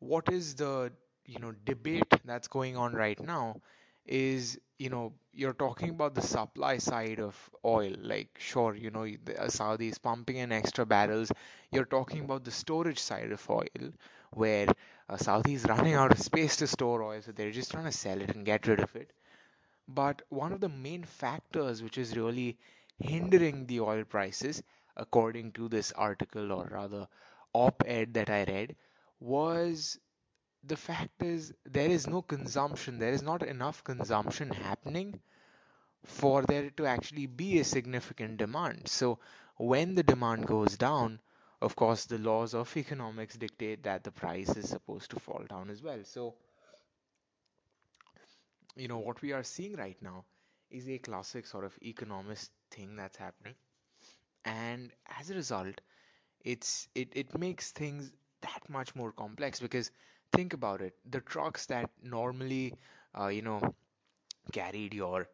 what 0.00 0.30
is 0.32 0.56
the 0.56 0.92
you 1.26 1.38
know 1.40 1.52
debate 1.66 2.04
that's 2.24 2.48
going 2.48 2.76
on 2.76 2.94
right 2.94 3.20
now 3.20 3.60
is 4.06 4.58
you 4.78 4.90
know 4.90 5.12
you're 5.34 5.54
talking 5.54 5.90
about 5.90 6.14
the 6.14 6.22
supply 6.22 6.78
side 6.78 7.20
of 7.20 7.36
oil 7.64 7.92
like 8.02 8.30
sure 8.38 8.74
you 8.74 8.90
know 8.90 9.06
uh, 9.38 9.48
Saudi 9.48 9.88
is 9.88 9.98
pumping 9.98 10.36
in 10.38 10.52
extra 10.52 10.86
barrels 10.86 11.30
you're 11.72 11.84
talking 11.86 12.22
about 12.24 12.44
the 12.44 12.50
storage 12.50 12.98
side 12.98 13.32
of 13.32 13.50
oil 13.50 13.92
where 14.32 14.68
uh, 15.10 15.16
Saudi 15.18 15.54
is 15.54 15.64
running 15.68 15.94
out 15.94 16.12
of 16.12 16.18
space 16.20 16.56
to 16.56 16.66
store 16.66 17.02
oil 17.04 17.22
so 17.22 17.32
they're 17.32 17.52
just 17.52 17.70
trying 17.70 17.84
to 17.86 17.92
sell 17.92 18.20
it 18.20 18.34
and 18.34 18.46
get 18.46 18.66
rid 18.66 18.80
of 18.80 18.96
it 18.96 19.12
but 19.88 20.22
one 20.28 20.52
of 20.52 20.60
the 20.60 20.68
main 20.68 21.02
factors 21.04 21.82
which 21.82 21.98
is 21.98 22.16
really 22.16 22.56
hindering 22.98 23.66
the 23.66 23.80
oil 23.80 24.04
prices, 24.04 24.62
according 24.96 25.52
to 25.52 25.68
this 25.68 25.92
article 25.92 26.52
or 26.52 26.66
rather 26.70 27.08
op-ed 27.52 28.14
that 28.14 28.30
I 28.30 28.44
read, 28.44 28.76
was 29.20 29.98
the 30.64 30.76
fact 30.76 31.22
is 31.22 31.54
there 31.64 31.88
is 31.90 32.06
no 32.06 32.22
consumption, 32.22 32.98
there 32.98 33.12
is 33.12 33.22
not 33.22 33.42
enough 33.42 33.84
consumption 33.84 34.50
happening 34.50 35.20
for 36.04 36.42
there 36.42 36.70
to 36.70 36.86
actually 36.86 37.26
be 37.26 37.58
a 37.60 37.64
significant 37.64 38.38
demand. 38.38 38.88
So 38.88 39.18
when 39.56 39.94
the 39.94 40.02
demand 40.02 40.46
goes 40.46 40.76
down, 40.76 41.20
of 41.60 41.76
course, 41.76 42.06
the 42.06 42.18
laws 42.18 42.54
of 42.54 42.76
economics 42.76 43.36
dictate 43.36 43.82
that 43.84 44.04
the 44.04 44.12
price 44.12 44.56
is 44.56 44.68
supposed 44.70 45.10
to 45.10 45.20
fall 45.20 45.44
down 45.48 45.70
as 45.70 45.82
well. 45.82 46.02
So 46.04 46.34
you 48.76 48.88
know, 48.88 48.98
what 48.98 49.20
we 49.22 49.32
are 49.32 49.42
seeing 49.42 49.74
right 49.76 49.96
now 50.00 50.24
is 50.70 50.88
a 50.88 50.98
classic 50.98 51.46
sort 51.46 51.64
of 51.64 51.76
economist 51.82 52.50
thing 52.70 52.96
that's 52.96 53.16
happening. 53.16 53.54
And 54.44 54.92
as 55.18 55.30
a 55.30 55.34
result, 55.34 55.80
it's 56.44 56.88
it, 56.94 57.10
it 57.14 57.38
makes 57.38 57.72
things 57.72 58.12
that 58.42 58.68
much 58.70 58.94
more 58.96 59.12
complex 59.12 59.60
because 59.60 59.90
think 60.32 60.54
about 60.54 60.82
it. 60.82 60.94
The 61.10 61.20
trucks 61.20 61.66
that 61.66 61.90
normally, 62.02 62.74
uh, 63.18 63.28
you 63.28 63.42
know, 63.42 63.74
carried 64.52 64.92
your 64.94 65.28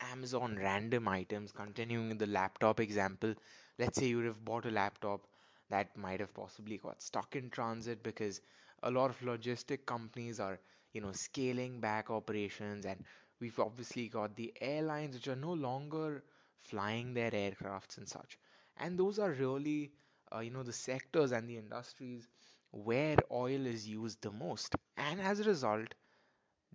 Amazon 0.00 0.56
random 0.56 1.08
items, 1.08 1.52
continuing 1.52 2.18
the 2.18 2.26
laptop 2.26 2.80
example, 2.80 3.34
let's 3.78 3.98
say 3.98 4.06
you 4.06 4.18
would 4.18 4.26
have 4.26 4.44
bought 4.44 4.66
a 4.66 4.70
laptop 4.70 5.26
that 5.70 5.96
might 5.96 6.20
have 6.20 6.34
possibly 6.34 6.78
got 6.78 7.02
stuck 7.02 7.36
in 7.36 7.50
transit 7.50 8.02
because 8.02 8.40
a 8.84 8.90
lot 8.90 9.10
of 9.10 9.18
logistic 9.20 9.86
companies 9.86 10.40
are, 10.40 10.60
you 10.92 11.00
know, 11.00 11.12
scaling 11.12 11.80
back 11.80 12.10
operations 12.10 12.86
and 12.86 13.04
we've 13.40 13.58
obviously 13.60 14.08
got 14.08 14.36
the 14.36 14.52
airlines 14.60 15.14
which 15.14 15.28
are 15.28 15.36
no 15.36 15.52
longer 15.52 16.22
flying 16.66 17.14
their 17.14 17.30
aircrafts 17.30 17.98
and 17.98 18.08
such. 18.08 18.38
And 18.78 18.98
those 18.98 19.18
are 19.18 19.32
really, 19.32 19.92
uh, 20.34 20.40
you 20.40 20.50
know, 20.50 20.62
the 20.62 20.72
sectors 20.72 21.32
and 21.32 21.48
the 21.48 21.58
industries 21.58 22.28
where 22.72 23.16
oil 23.30 23.66
is 23.66 23.88
used 23.88 24.22
the 24.22 24.32
most. 24.32 24.74
And 24.96 25.20
as 25.20 25.40
a 25.40 25.44
result, 25.44 25.94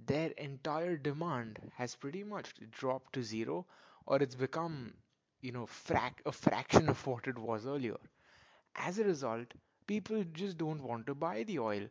their 0.05 0.31
entire 0.31 0.97
demand 0.97 1.59
has 1.75 1.95
pretty 1.95 2.23
much 2.23 2.53
dropped 2.71 3.13
to 3.13 3.23
zero 3.23 3.65
or 4.05 4.17
it's 4.21 4.35
become 4.35 4.93
you 5.41 5.51
know 5.51 5.65
frac- 5.65 6.25
a 6.25 6.31
fraction 6.31 6.89
of 6.89 7.05
what 7.07 7.27
it 7.27 7.37
was 7.37 7.65
earlier 7.65 7.97
as 8.75 8.99
a 8.99 9.03
result 9.05 9.53
people 9.87 10.23
just 10.33 10.57
don't 10.57 10.83
want 10.83 11.05
to 11.07 11.15
buy 11.15 11.43
the 11.43 11.59
oil 11.59 11.87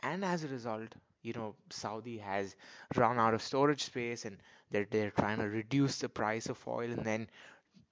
and 0.00 0.24
as 0.24 0.44
a 0.44 0.48
result 0.48 0.94
you 1.22 1.32
know 1.32 1.54
saudi 1.70 2.18
has 2.18 2.56
run 2.96 3.18
out 3.18 3.34
of 3.34 3.42
storage 3.42 3.82
space 3.82 4.24
and 4.24 4.38
they're, 4.70 4.86
they're 4.90 5.10
trying 5.10 5.38
to 5.38 5.48
reduce 5.48 5.98
the 5.98 6.08
price 6.08 6.46
of 6.48 6.58
oil 6.68 6.90
and 6.90 7.04
then 7.04 7.28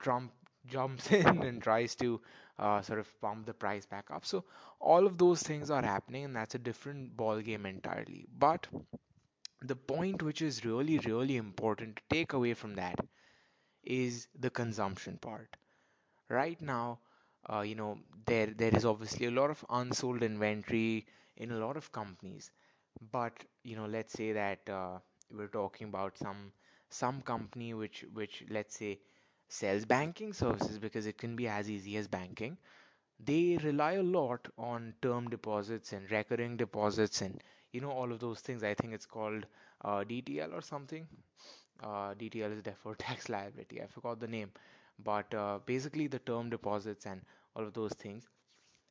trump 0.00 0.32
jumps 0.66 1.10
in 1.12 1.42
and 1.42 1.62
tries 1.62 1.94
to 1.94 2.20
uh, 2.58 2.82
sort 2.82 2.98
of 2.98 3.20
pump 3.22 3.46
the 3.46 3.54
price 3.54 3.86
back 3.86 4.10
up. 4.10 4.26
So 4.26 4.44
all 4.80 5.06
of 5.06 5.16
those 5.18 5.42
things 5.42 5.70
are 5.70 5.82
happening 5.82 6.24
and 6.24 6.36
that's 6.36 6.54
a 6.54 6.58
different 6.58 7.16
ball 7.16 7.40
game 7.40 7.64
entirely. 7.66 8.26
But 8.38 8.66
the 9.62 9.76
point 9.76 10.22
which 10.22 10.42
is 10.42 10.64
really, 10.66 10.98
really 10.98 11.36
important 11.36 11.96
to 11.96 12.02
take 12.10 12.34
away 12.34 12.52
from 12.54 12.74
that 12.74 12.98
is 13.84 14.28
the 14.38 14.50
consumption 14.50 15.18
part. 15.18 15.56
Right 16.28 16.60
now, 16.62 17.00
uh, 17.52 17.60
you 17.62 17.74
know, 17.76 17.98
there 18.26 18.46
there 18.46 18.74
is 18.76 18.84
obviously 18.84 19.26
a 19.26 19.30
lot 19.30 19.50
of 19.50 19.64
unsold 19.70 20.22
inventory 20.22 21.06
in 21.36 21.52
a 21.52 21.58
lot 21.58 21.76
of 21.76 21.92
companies, 21.92 22.50
but 23.12 23.32
you 23.64 23.76
know, 23.76 23.86
let's 23.86 24.12
say 24.12 24.32
that 24.32 24.68
uh, 24.68 24.98
we're 25.30 25.48
talking 25.48 25.88
about 25.88 26.16
some 26.18 26.52
some 26.90 27.20
company 27.22 27.74
which 27.74 28.04
which 28.12 28.44
let's 28.50 28.76
say 28.78 28.98
sells 29.48 29.84
banking 29.84 30.32
services 30.32 30.78
because 30.78 31.06
it 31.06 31.18
can 31.18 31.36
be 31.36 31.46
as 31.48 31.68
easy 31.70 31.96
as 31.96 32.06
banking 32.08 32.56
they 33.24 33.56
rely 33.62 33.92
a 33.94 34.02
lot 34.02 34.48
on 34.58 34.94
term 35.02 35.28
deposits 35.30 35.92
and 35.92 36.10
recurring 36.10 36.56
deposits 36.56 37.22
and 37.22 37.42
you 37.72 37.80
know 37.80 37.90
all 37.90 38.12
of 38.12 38.20
those 38.20 38.40
things. 38.40 38.62
I 38.64 38.74
think 38.74 38.94
it's 38.94 39.06
called 39.06 39.46
uh, 39.84 40.04
DTL 40.04 40.52
or 40.52 40.62
something. 40.62 41.06
Uh, 41.82 42.14
DTL 42.14 42.52
is 42.52 42.62
deferred 42.62 42.98
tax 43.06 43.28
liability. 43.28 43.82
I 43.82 43.86
forgot 43.86 44.20
the 44.20 44.28
name, 44.28 44.50
but 45.04 45.32
uh, 45.34 45.58
basically 45.66 46.06
the 46.08 46.18
term 46.20 46.50
deposits 46.50 47.06
and 47.06 47.22
all 47.56 47.64
of 47.64 47.72
those 47.74 47.92
things 47.94 48.28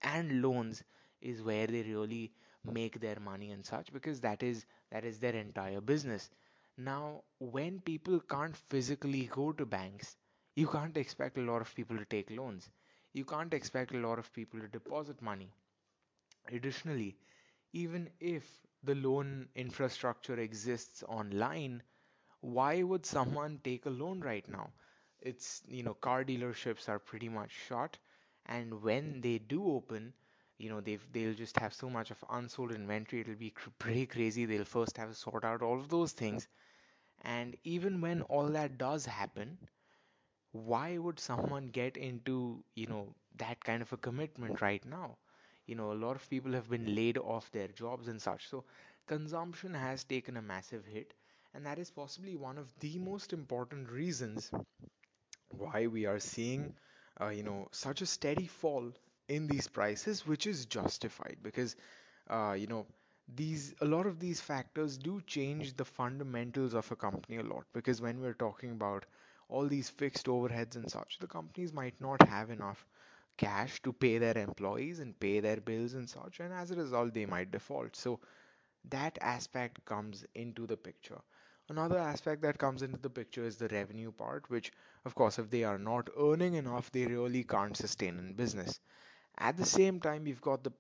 and 0.04 0.42
loans 0.42 0.84
is 1.22 1.42
where 1.44 1.68
they 1.68 1.84
really 1.84 2.32
make 2.64 3.00
their 3.00 3.20
money 3.20 3.52
and 3.52 3.66
such 3.66 3.92
because 3.94 4.22
that 4.22 4.44
is 4.44 4.66
that 4.92 5.06
is 5.06 5.20
their 5.20 5.36
entire 5.36 5.82
business. 5.82 6.30
Now, 6.78 7.24
when 7.40 7.80
people 7.82 8.20
can't 8.20 8.56
physically 8.56 9.26
go 9.28 9.52
to 9.54 9.66
banks, 9.66 10.16
you 10.56 10.68
can't 10.68 10.98
expect 10.98 11.38
a 11.38 11.42
lot 11.42 11.62
of 11.62 11.74
people 11.76 11.98
to 11.98 12.06
take 12.06 12.30
loans 12.32 12.70
you 13.14 13.26
can't 13.26 13.54
expect 13.54 13.94
a 13.94 13.98
lot 14.00 14.20
of 14.20 14.32
people 14.34 14.60
to 14.60 14.68
deposit 14.68 15.22
money. 15.22 15.52
Additionally, 16.52 17.18
even 17.74 18.10
if 18.20 18.66
the 18.84 18.96
loan 18.96 19.48
infrastructure 19.56 20.38
exists 20.40 21.04
online, 21.04 21.82
why 22.42 22.84
would 22.84 23.06
someone 23.06 23.60
take 23.64 23.86
a 23.86 23.90
loan 23.90 24.20
right 24.22 24.48
now? 24.50 24.72
It's, 25.22 25.62
you 25.68 25.84
know, 25.84 25.94
car 25.94 26.24
dealerships 26.26 26.90
are 26.90 27.00
pretty 27.00 27.30
much 27.30 27.52
shut, 27.52 27.98
and 28.46 28.82
when 28.82 29.22
they 29.22 29.38
do 29.40 29.66
open, 29.72 30.14
you 30.60 30.70
know, 30.70 30.82
they've 30.82 31.06
they'll 31.14 31.34
just 31.36 31.58
have 31.60 31.74
so 31.74 31.90
much 31.90 32.12
of 32.12 32.24
unsold 32.32 32.72
inventory, 32.74 33.22
it'll 33.22 33.36
be 33.36 33.52
cr- 33.52 33.72
pretty 33.80 34.08
crazy. 34.08 34.46
They'll 34.46 34.66
first 34.66 34.98
have 34.98 35.10
to 35.10 35.16
sort 35.16 35.46
out 35.46 35.64
all 35.64 35.80
of 35.80 35.90
those 35.90 36.14
things, 36.14 36.48
and 37.24 37.56
even 37.64 38.02
when 38.02 38.22
all 38.24 38.48
that 38.50 38.78
does 38.78 39.06
happen, 39.06 39.58
why 40.54 40.98
would 40.98 41.20
someone 41.20 41.68
get 41.70 41.98
into, 41.98 42.64
you 42.76 42.88
know, 42.88 43.16
that 43.38 43.64
kind 43.64 43.82
of 43.82 43.92
a 43.94 43.98
commitment 43.98 44.62
right 44.62 44.86
now? 44.86 45.18
You 45.68 45.76
know, 45.76 45.92
a 45.92 46.02
lot 46.06 46.16
of 46.16 46.30
people 46.30 46.54
have 46.54 46.70
been 46.70 46.96
laid 46.96 47.18
off 47.18 47.52
their 47.52 47.68
jobs 47.70 48.08
and 48.08 48.22
such. 48.22 48.48
So 48.50 48.66
consumption 49.08 49.74
has 49.74 50.04
taken 50.04 50.38
a 50.38 50.42
massive 50.42 50.86
hit, 50.86 51.14
and 51.54 51.66
that 51.66 51.80
is 51.80 51.92
possibly 51.92 52.36
one 52.36 52.58
of 52.58 52.74
the 52.80 53.00
most 53.00 53.34
important 53.34 53.90
reasons 53.90 54.52
why 55.50 55.88
we 55.88 56.06
are 56.06 56.20
seeing, 56.20 56.74
uh, 57.22 57.30
you 57.30 57.44
know, 57.44 57.68
such 57.72 58.02
a 58.02 58.06
steady 58.08 58.48
fall 58.48 58.92
in 59.30 59.48
these 59.48 59.68
prices, 59.68 60.28
which 60.28 60.48
is 60.48 60.66
justified 60.66 61.38
because, 61.44 61.76
uh, 62.30 62.56
you 62.58 62.68
know, 62.68 62.86
these 63.36 63.76
a 63.82 63.86
lot 63.86 64.08
of 64.08 64.20
these 64.20 64.42
factors 64.42 64.98
do 64.98 65.22
change 65.28 65.76
the 65.76 65.86
fundamentals 65.86 66.74
of 66.76 66.92
a 66.92 66.96
company 66.96 67.38
a 67.38 67.44
lot 67.44 67.66
because 67.74 68.02
when 68.02 68.22
we're 68.22 68.34
talking 68.34 68.72
about 68.72 69.06
all 69.50 69.68
these 69.68 69.90
fixed 69.90 70.28
overheads 70.28 70.76
and 70.76 70.90
such, 70.92 71.20
the 71.20 71.28
companies 71.28 71.74
might 71.74 72.00
not 72.02 72.28
have 72.28 72.50
enough 72.52 72.86
cash 73.38 73.82
to 73.84 73.94
pay 73.94 74.18
their 74.20 74.38
employees 74.38 75.00
and 75.00 75.20
pay 75.20 75.40
their 75.42 75.58
bills 75.62 75.94
and 75.94 76.10
such, 76.10 76.40
and 76.42 76.54
as 76.54 76.72
a 76.72 76.76
result, 76.76 77.14
they 77.14 77.26
might 77.26 77.52
default. 77.52 77.96
So 77.96 78.20
that 78.90 79.18
aspect 79.22 79.86
comes 79.86 80.26
into 80.36 80.68
the 80.68 80.78
picture. 80.78 81.20
Another 81.70 81.98
aspect 81.98 82.42
that 82.42 82.58
comes 82.58 82.82
into 82.84 82.98
the 83.00 83.10
picture 83.10 83.44
is 83.46 83.58
the 83.58 83.68
revenue 83.70 84.12
part, 84.12 84.50
which, 84.50 84.72
of 85.06 85.16
course, 85.16 85.40
if 85.40 85.50
they 85.50 85.64
are 85.64 85.78
not 85.80 86.10
earning 86.20 86.56
enough, 86.56 86.92
they 86.92 87.06
really 87.06 87.44
can't 87.44 87.78
sustain 87.78 88.18
in 88.20 88.34
business. 88.34 88.80
At 89.40 89.58
the 89.58 89.66
same 89.66 90.00
time, 90.00 90.28
you've 90.28 90.42
got 90.42 90.64
the 90.64 90.72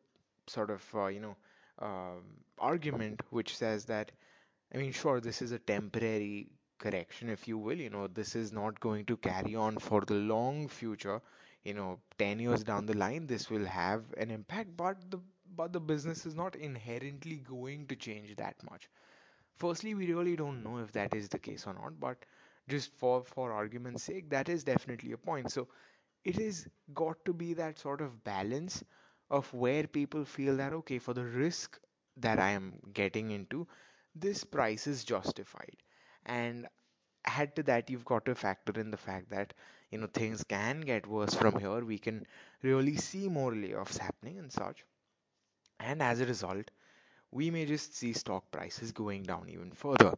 sort 0.47 0.69
of, 0.71 0.83
uh, 0.95 1.07
you 1.07 1.19
know, 1.21 1.37
um, 1.79 2.23
argument 2.59 3.21
which 3.31 3.55
says 3.57 3.85
that, 3.85 4.11
I 4.73 4.77
mean, 4.77 4.91
sure, 4.91 5.19
this 5.21 5.41
is 5.41 5.51
a 5.51 5.59
temporary 5.59 6.47
correction, 6.79 7.29
if 7.29 7.47
you 7.47 7.57
will. 7.57 7.77
You 7.79 7.89
know, 7.89 8.07
this 8.07 8.35
is 8.35 8.51
not 8.53 8.79
going 8.79 9.05
to 9.05 9.17
carry 9.17 9.55
on 9.55 9.77
for 9.79 10.01
the 10.01 10.15
long 10.15 10.67
future. 10.67 11.21
You 11.63 11.73
know, 11.73 11.99
10 12.17 12.39
years 12.39 12.63
down 12.63 12.85
the 12.85 12.97
line, 12.97 13.27
this 13.27 13.49
will 13.49 13.65
have 13.65 14.03
an 14.17 14.31
impact, 14.31 14.75
but 14.77 14.97
the 15.11 15.19
but 15.55 15.73
the 15.73 15.79
business 15.81 16.25
is 16.25 16.35
not 16.35 16.55
inherently 16.55 17.37
going 17.37 17.87
to 17.87 17.95
change 17.95 18.35
that 18.37 18.55
much. 18.69 18.89
Firstly, 19.57 19.93
we 19.93 20.11
really 20.13 20.35
don't 20.35 20.63
know 20.63 20.77
if 20.79 20.91
that 20.93 21.13
is 21.13 21.29
the 21.29 21.37
case 21.39 21.67
or 21.67 21.73
not, 21.73 21.99
but 21.99 22.25
just 22.67 22.91
for 22.93 23.23
for 23.23 23.51
argument's 23.51 24.03
sake, 24.03 24.29
that 24.29 24.49
is 24.49 24.63
definitely 24.63 25.11
a 25.11 25.17
point. 25.17 25.51
So 25.51 25.67
it 26.23 26.39
is 26.39 26.67
got 26.93 27.23
to 27.25 27.33
be 27.33 27.53
that 27.53 27.79
sort 27.79 28.01
of 28.01 28.23
balance 28.23 28.83
of 29.29 29.51
where 29.53 29.87
people 29.87 30.25
feel 30.25 30.57
that 30.57 30.73
okay, 30.73 30.99
for 30.99 31.13
the 31.13 31.23
risk 31.25 31.79
that 32.17 32.39
I 32.39 32.51
am 32.51 32.79
getting 32.93 33.31
into, 33.31 33.67
this 34.15 34.43
price 34.43 34.87
is 34.87 35.03
justified. 35.03 35.75
And 36.25 36.67
add 37.25 37.55
to 37.57 37.63
that, 37.63 37.89
you've 37.89 38.05
got 38.05 38.25
to 38.25 38.35
factor 38.35 38.79
in 38.79 38.91
the 38.91 38.97
fact 38.97 39.29
that 39.31 39.53
you 39.91 39.99
know 39.99 40.07
things 40.07 40.43
can 40.43 40.81
get 40.81 41.07
worse 41.07 41.35
from 41.35 41.59
here. 41.59 41.83
We 41.85 41.99
can 41.99 42.25
really 42.63 42.97
see 42.97 43.29
more 43.29 43.51
layoffs 43.51 43.97
happening 43.97 44.39
and 44.39 44.51
such. 44.51 44.85
And 45.79 46.01
as 46.01 46.21
a 46.21 46.25
result, 46.25 46.71
we 47.31 47.51
may 47.51 47.65
just 47.65 47.95
see 47.95 48.13
stock 48.13 48.51
prices 48.51 48.91
going 48.91 49.23
down 49.23 49.49
even 49.49 49.71
further. 49.71 50.15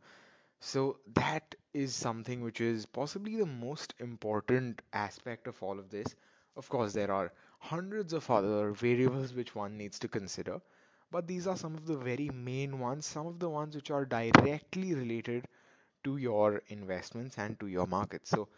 So 0.59 0.99
that 1.15 1.55
is 1.73 1.93
something 1.95 2.41
which 2.41 2.61
is 2.61 2.85
possibly 2.85 3.35
the 3.37 3.45
most 3.45 3.93
important 3.99 4.81
aspect 4.93 5.47
of 5.47 5.61
all 5.63 5.79
of 5.79 5.89
this. 5.89 6.15
Of 6.55 6.69
course, 6.69 6.93
there 6.93 7.11
are 7.11 7.33
hundreds 7.59 8.13
of 8.13 8.29
other 8.29 8.71
variables 8.71 9.33
which 9.33 9.55
one 9.55 9.77
needs 9.77 9.99
to 9.99 10.07
consider, 10.07 10.61
but 11.11 11.27
these 11.27 11.47
are 11.47 11.57
some 11.57 11.75
of 11.75 11.85
the 11.85 11.97
very 11.97 12.29
main 12.29 12.79
ones, 12.79 13.05
some 13.05 13.27
of 13.27 13.39
the 13.39 13.49
ones 13.49 13.75
which 13.75 13.91
are 13.91 14.05
directly 14.05 14.93
related 14.93 15.47
to 16.03 16.17
your 16.17 16.61
investments 16.69 17.37
and 17.37 17.59
to 17.59 17.67
your 17.67 17.87
market. 17.87 18.27
So 18.27 18.49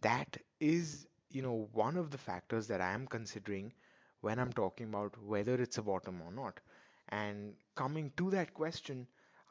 that 0.00 0.36
is, 0.60 1.06
you 1.30 1.42
know, 1.42 1.68
one 1.72 1.96
of 1.96 2.10
the 2.10 2.18
factors 2.18 2.66
that 2.68 2.80
I 2.80 2.92
am 2.92 3.06
considering 3.06 3.72
when 4.20 4.38
I'm 4.38 4.52
talking 4.52 4.88
about 4.88 5.14
whether 5.22 5.54
it's 5.54 5.78
a 5.78 5.82
bottom 5.82 6.20
or 6.22 6.32
not. 6.32 6.60
And 7.10 7.54
coming 7.74 8.12
to 8.16 8.30
that 8.30 8.54
question, 8.54 9.06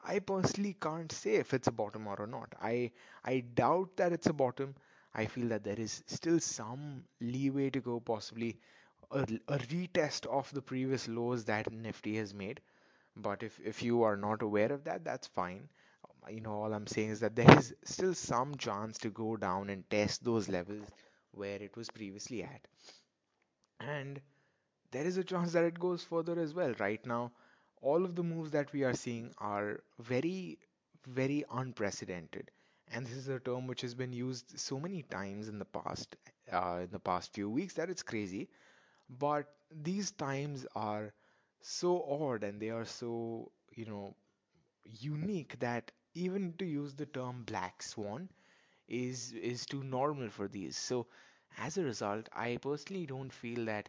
I 0.08 0.18
personally 0.20 0.74
can't 0.80 1.12
say 1.12 1.36
if 1.36 1.54
it's 1.54 1.68
a 1.68 1.72
bottom 1.72 2.08
or 2.08 2.26
not. 2.26 2.54
I 2.60 2.90
I 3.24 3.40
doubt 3.40 3.96
that 3.98 4.12
it's 4.12 4.26
a 4.26 4.32
bottom. 4.32 4.74
I 5.14 5.26
feel 5.26 5.48
that 5.50 5.64
there 5.64 5.78
is 5.78 6.02
still 6.06 6.40
some 6.40 7.04
leeway 7.20 7.70
to 7.70 7.80
go, 7.80 8.00
possibly 8.00 8.58
a, 9.12 9.20
a 9.48 9.58
retest 9.58 10.26
of 10.26 10.50
the 10.52 10.62
previous 10.62 11.08
lows 11.08 11.44
that 11.46 11.72
Nifty 11.72 12.16
has 12.16 12.34
made. 12.34 12.60
But 13.16 13.42
if 13.42 13.60
if 13.60 13.82
you 13.82 14.02
are 14.04 14.16
not 14.16 14.42
aware 14.42 14.72
of 14.72 14.84
that, 14.84 15.04
that's 15.04 15.26
fine. 15.28 15.68
Uh, 16.26 16.30
you 16.30 16.40
know, 16.40 16.54
all 16.62 16.74
I'm 16.74 16.86
saying 16.86 17.10
is 17.10 17.20
that 17.20 17.36
there 17.36 17.58
is 17.58 17.74
still 17.84 18.14
some 18.14 18.56
chance 18.56 18.98
to 19.00 19.10
go 19.10 19.36
down 19.36 19.70
and 19.70 19.88
test 19.90 20.24
those 20.24 20.48
levels 20.48 20.86
where 21.32 21.62
it 21.62 21.76
was 21.76 21.90
previously 21.90 22.42
at. 22.44 22.66
And 23.80 24.20
there 24.92 25.04
is 25.06 25.16
a 25.18 25.24
chance 25.24 25.52
that 25.52 25.64
it 25.64 25.78
goes 25.80 26.04
further 26.04 26.38
as 26.38 26.54
well. 26.54 26.74
Right 26.78 27.04
now, 27.06 27.32
all 27.82 28.04
of 28.04 28.14
the 28.16 28.22
moves 28.22 28.50
that 28.52 28.72
we 28.72 28.84
are 28.84 28.94
seeing 28.94 29.32
are 29.38 29.80
very, 30.00 30.58
very 31.06 31.44
unprecedented. 31.52 32.50
And 32.92 33.06
this 33.06 33.14
is 33.16 33.28
a 33.28 33.38
term 33.40 33.66
which 33.66 33.82
has 33.82 33.94
been 33.94 34.12
used 34.12 34.58
so 34.58 34.78
many 34.80 35.02
times 35.02 35.48
in 35.48 35.58
the 35.58 35.64
past, 35.66 36.16
uh, 36.52 36.80
in 36.84 36.90
the 36.90 36.98
past 37.00 37.32
few 37.34 37.50
weeks 37.50 37.74
that 37.74 37.90
it's 37.90 38.02
crazy. 38.02 38.48
But 39.18 39.46
these 39.70 40.10
times 40.12 40.66
are 40.74 41.12
so 41.62 42.02
odd 42.04 42.44
and 42.44 42.60
they 42.60 42.70
are 42.70 42.84
so, 42.86 43.52
you 43.74 43.86
know, 43.86 44.14
unique 45.00 45.58
that 45.60 45.92
even 46.14 46.52
to 46.58 46.64
use 46.64 46.94
the 46.94 47.06
term 47.06 47.42
black 47.44 47.82
swan 47.82 48.28
is 48.88 49.32
is 49.32 49.66
too 49.66 49.82
normal 49.84 50.28
for 50.30 50.48
these. 50.48 50.76
So 50.76 51.06
as 51.58 51.78
a 51.78 51.84
result, 51.84 52.28
I 52.32 52.58
personally 52.58 53.06
don't 53.06 53.32
feel 53.32 53.64
that 53.66 53.88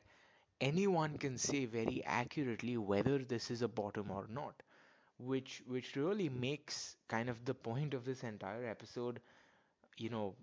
anyone 0.61 1.17
can 1.17 1.37
say 1.37 1.65
very 1.65 2.03
accurately 2.05 2.77
whether 2.77 3.19
this 3.19 3.51
is 3.51 3.61
a 3.61 3.67
bottom 3.67 4.11
or 4.11 4.27
not, 4.29 4.61
which 5.19 5.61
which 5.67 5.95
really 5.95 6.29
makes 6.29 6.97
kind 7.07 7.29
of 7.29 7.45
the 7.45 7.53
point 7.55 7.93
of 7.93 8.05
this 8.05 8.23
entire 8.23 8.65
episode, 8.65 9.21
you 9.97 10.09
know, 10.09 10.35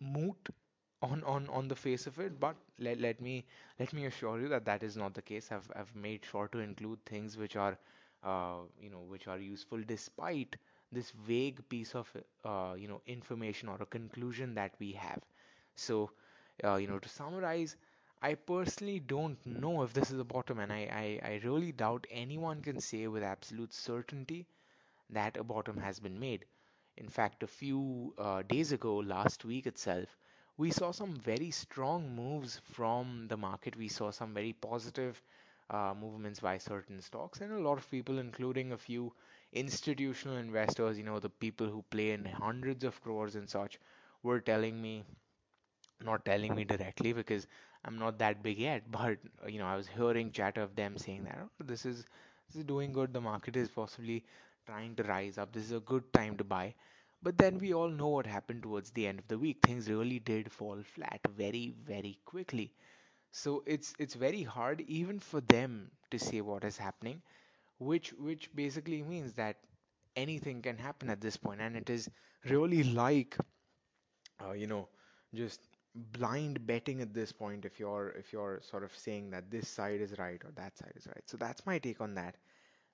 moot 0.00 0.48
on 1.02 1.22
on 1.24 1.48
on 1.48 1.68
the 1.68 1.76
face 1.76 2.06
of 2.06 2.18
it. 2.20 2.38
But 2.40 2.56
let 2.78 3.00
let 3.00 3.20
me 3.20 3.44
let 3.78 3.92
me 3.92 4.06
assure 4.06 4.40
you 4.40 4.48
that 4.48 4.64
that 4.66 4.82
is 4.82 4.96
not 4.96 5.14
the 5.14 5.22
case. 5.22 5.50
I've 5.52 5.70
I've 5.76 5.94
made 5.94 6.24
sure 6.24 6.48
to 6.48 6.58
include 6.58 7.04
things 7.04 7.36
which 7.36 7.56
are, 7.56 7.78
uh, 8.22 8.58
you 8.80 8.90
know, 8.90 9.00
which 9.14 9.26
are 9.28 9.38
useful 9.38 9.82
despite 9.86 10.56
this 10.92 11.10
vague 11.26 11.66
piece 11.68 11.94
of 11.94 12.10
uh, 12.44 12.74
you 12.78 12.88
know 12.88 13.00
information 13.06 13.68
or 13.68 13.76
a 13.80 13.86
conclusion 13.86 14.54
that 14.54 14.72
we 14.78 14.92
have. 14.92 15.22
So, 15.74 16.10
uh, 16.64 16.76
you 16.76 16.86
know, 16.88 16.98
to 16.98 17.08
summarize 17.08 17.76
I 18.20 18.34
personally 18.34 18.98
don't 18.98 19.38
know 19.46 19.82
if 19.82 19.92
this 19.92 20.10
is 20.10 20.16
the 20.16 20.24
bottom, 20.24 20.58
and 20.58 20.72
I, 20.72 21.20
I, 21.22 21.28
I 21.30 21.40
really 21.44 21.70
doubt 21.70 22.06
anyone 22.10 22.60
can 22.60 22.80
say 22.80 23.06
with 23.06 23.22
absolute 23.22 23.72
certainty 23.72 24.46
that 25.10 25.36
a 25.36 25.44
bottom 25.44 25.76
has 25.78 26.00
been 26.00 26.18
made. 26.18 26.44
In 26.96 27.08
fact, 27.08 27.42
a 27.42 27.46
few 27.46 28.14
uh, 28.18 28.42
days 28.42 28.72
ago, 28.72 28.96
last 28.98 29.44
week 29.44 29.66
itself, 29.66 30.16
we 30.56 30.70
saw 30.70 30.90
some 30.92 31.16
very 31.16 31.50
strong 31.50 32.14
moves 32.16 32.58
from 32.64 33.26
the 33.28 33.36
market. 33.36 33.76
We 33.76 33.88
saw 33.88 34.10
some 34.10 34.34
very 34.34 34.52
positive 34.52 35.22
uh, 35.70 35.94
movements 35.98 36.40
by 36.40 36.58
certain 36.58 37.00
stocks, 37.00 37.40
and 37.40 37.52
a 37.52 37.60
lot 37.60 37.78
of 37.78 37.90
people, 37.90 38.18
including 38.18 38.72
a 38.72 38.78
few 38.78 39.12
institutional 39.52 40.36
investors, 40.36 40.98
you 40.98 41.04
know, 41.04 41.20
the 41.20 41.30
people 41.30 41.68
who 41.68 41.82
play 41.90 42.12
in 42.12 42.24
hundreds 42.24 42.84
of 42.84 43.00
crores 43.02 43.36
and 43.36 43.48
such, 43.48 43.78
were 44.22 44.40
telling 44.40 44.80
me 44.82 45.04
not 46.00 46.24
telling 46.24 46.54
me 46.54 46.64
directly 46.64 47.12
because 47.12 47.46
I'm 47.84 47.98
not 47.98 48.18
that 48.18 48.42
big 48.42 48.58
yet, 48.58 48.90
but 48.90 49.18
you 49.46 49.58
know, 49.58 49.66
I 49.66 49.76
was 49.76 49.86
hearing 49.88 50.32
chatter 50.32 50.62
of 50.62 50.74
them 50.76 50.96
saying 50.98 51.24
that 51.24 51.38
oh, 51.42 51.64
this 51.64 51.84
is 51.86 52.04
this 52.48 52.56
is 52.56 52.64
doing 52.64 52.92
good. 52.92 53.12
The 53.12 53.20
market 53.20 53.56
is 53.56 53.68
possibly 53.70 54.24
trying 54.66 54.96
to 54.96 55.02
rise 55.04 55.38
up. 55.38 55.52
This 55.52 55.64
is 55.64 55.72
a 55.72 55.80
good 55.80 56.12
time 56.12 56.36
to 56.38 56.44
buy. 56.44 56.74
But 57.22 57.38
then 57.38 57.58
we 57.58 57.72
all 57.74 57.88
know 57.88 58.08
what 58.08 58.26
happened 58.26 58.62
towards 58.62 58.90
the 58.90 59.06
end 59.06 59.18
of 59.18 59.28
the 59.28 59.38
week. 59.38 59.58
Things 59.62 59.88
really 59.90 60.18
did 60.18 60.50
fall 60.52 60.82
flat 60.82 61.20
very, 61.36 61.74
very 61.86 62.18
quickly. 62.24 62.72
So 63.32 63.62
it's 63.66 63.94
it's 63.98 64.14
very 64.14 64.42
hard 64.42 64.80
even 64.82 65.20
for 65.20 65.40
them 65.42 65.90
to 66.10 66.18
say 66.18 66.40
what 66.40 66.64
is 66.64 66.78
happening, 66.78 67.22
which 67.78 68.12
which 68.14 68.54
basically 68.54 69.02
means 69.02 69.34
that 69.34 69.58
anything 70.16 70.62
can 70.62 70.78
happen 70.78 71.10
at 71.10 71.20
this 71.20 71.36
point, 71.36 71.60
and 71.60 71.76
it 71.76 71.90
is 71.90 72.10
really 72.44 72.84
like 72.84 73.36
uh, 74.44 74.52
you 74.52 74.66
know 74.66 74.88
just 75.34 75.60
blind 75.94 76.66
betting 76.66 77.00
at 77.00 77.14
this 77.14 77.32
point 77.32 77.64
if 77.64 77.78
you're 77.78 78.10
if 78.18 78.32
you're 78.32 78.60
sort 78.62 78.82
of 78.84 78.94
saying 78.96 79.30
that 79.30 79.50
this 79.50 79.68
side 79.68 80.00
is 80.00 80.18
right 80.18 80.40
or 80.44 80.50
that 80.56 80.76
side 80.76 80.92
is 80.96 81.06
right 81.06 81.22
so 81.26 81.36
that's 81.36 81.64
my 81.66 81.78
take 81.78 82.00
on 82.00 82.14
that 82.14 82.36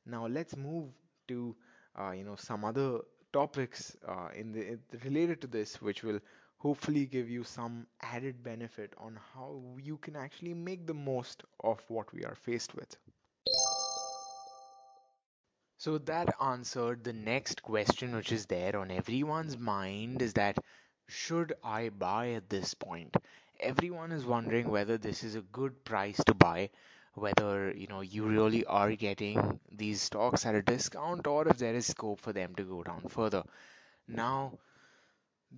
now 0.07 0.27
let's 0.27 0.57
move 0.57 0.91
to 1.29 1.55
uh, 1.99 2.11
you 2.13 2.25
know 2.25 2.37
some 2.37 2.65
other 2.65 3.01
topics 3.33 3.97
uh, 4.07 4.29
in 4.35 4.53
the 4.53 4.67
in- 4.73 4.83
related 5.05 5.41
to 5.41 5.47
this, 5.47 5.81
which 5.83 6.03
will 6.03 6.21
hopefully 6.59 7.07
give 7.07 7.29
you 7.29 7.43
some 7.45 7.87
added 8.03 8.43
benefit 8.43 8.93
on 8.99 9.19
how 9.35 9.63
you 9.81 9.97
can 9.99 10.17
actually 10.17 10.55
make 10.55 10.87
the 10.87 10.95
most 10.95 11.45
of 11.65 11.81
what 11.89 12.13
we 12.13 12.25
are 12.25 12.35
faced 12.35 12.75
with. 12.75 12.97
So 15.79 15.99
that 15.99 16.29
answered 16.41 17.03
the 17.03 17.13
next 17.13 17.63
question, 17.63 18.15
which 18.15 18.31
is 18.31 18.47
there 18.47 18.77
on 18.77 18.91
everyone's 18.93 19.59
mind 19.59 20.23
is 20.23 20.35
that 20.35 20.59
should 21.11 21.53
I 21.65 21.91
buy 21.91 22.31
at 22.33 22.49
this 22.49 22.75
point? 22.75 23.17
Everyone 23.61 24.13
is 24.13 24.25
wondering 24.25 24.69
whether 24.71 24.99
this 24.99 25.23
is 25.25 25.35
a 25.37 25.43
good 25.43 25.85
price 25.85 26.23
to 26.25 26.35
buy, 26.35 26.71
whether 27.15 27.73
you 27.73 27.87
know 27.89 28.01
you 28.01 28.25
really 28.27 28.65
are 28.67 28.95
getting 28.97 29.61
these 29.73 30.03
stocks 30.03 30.47
at 30.47 30.55
a 30.55 30.63
discount 30.63 31.27
or 31.27 31.49
if 31.49 31.59
there 31.59 31.75
is 31.75 31.87
scope 31.87 32.21
for 32.21 32.33
them 32.33 32.55
to 32.57 32.65
go 32.65 32.83
down 32.83 33.03
further. 33.09 33.45
Now, 34.09 34.59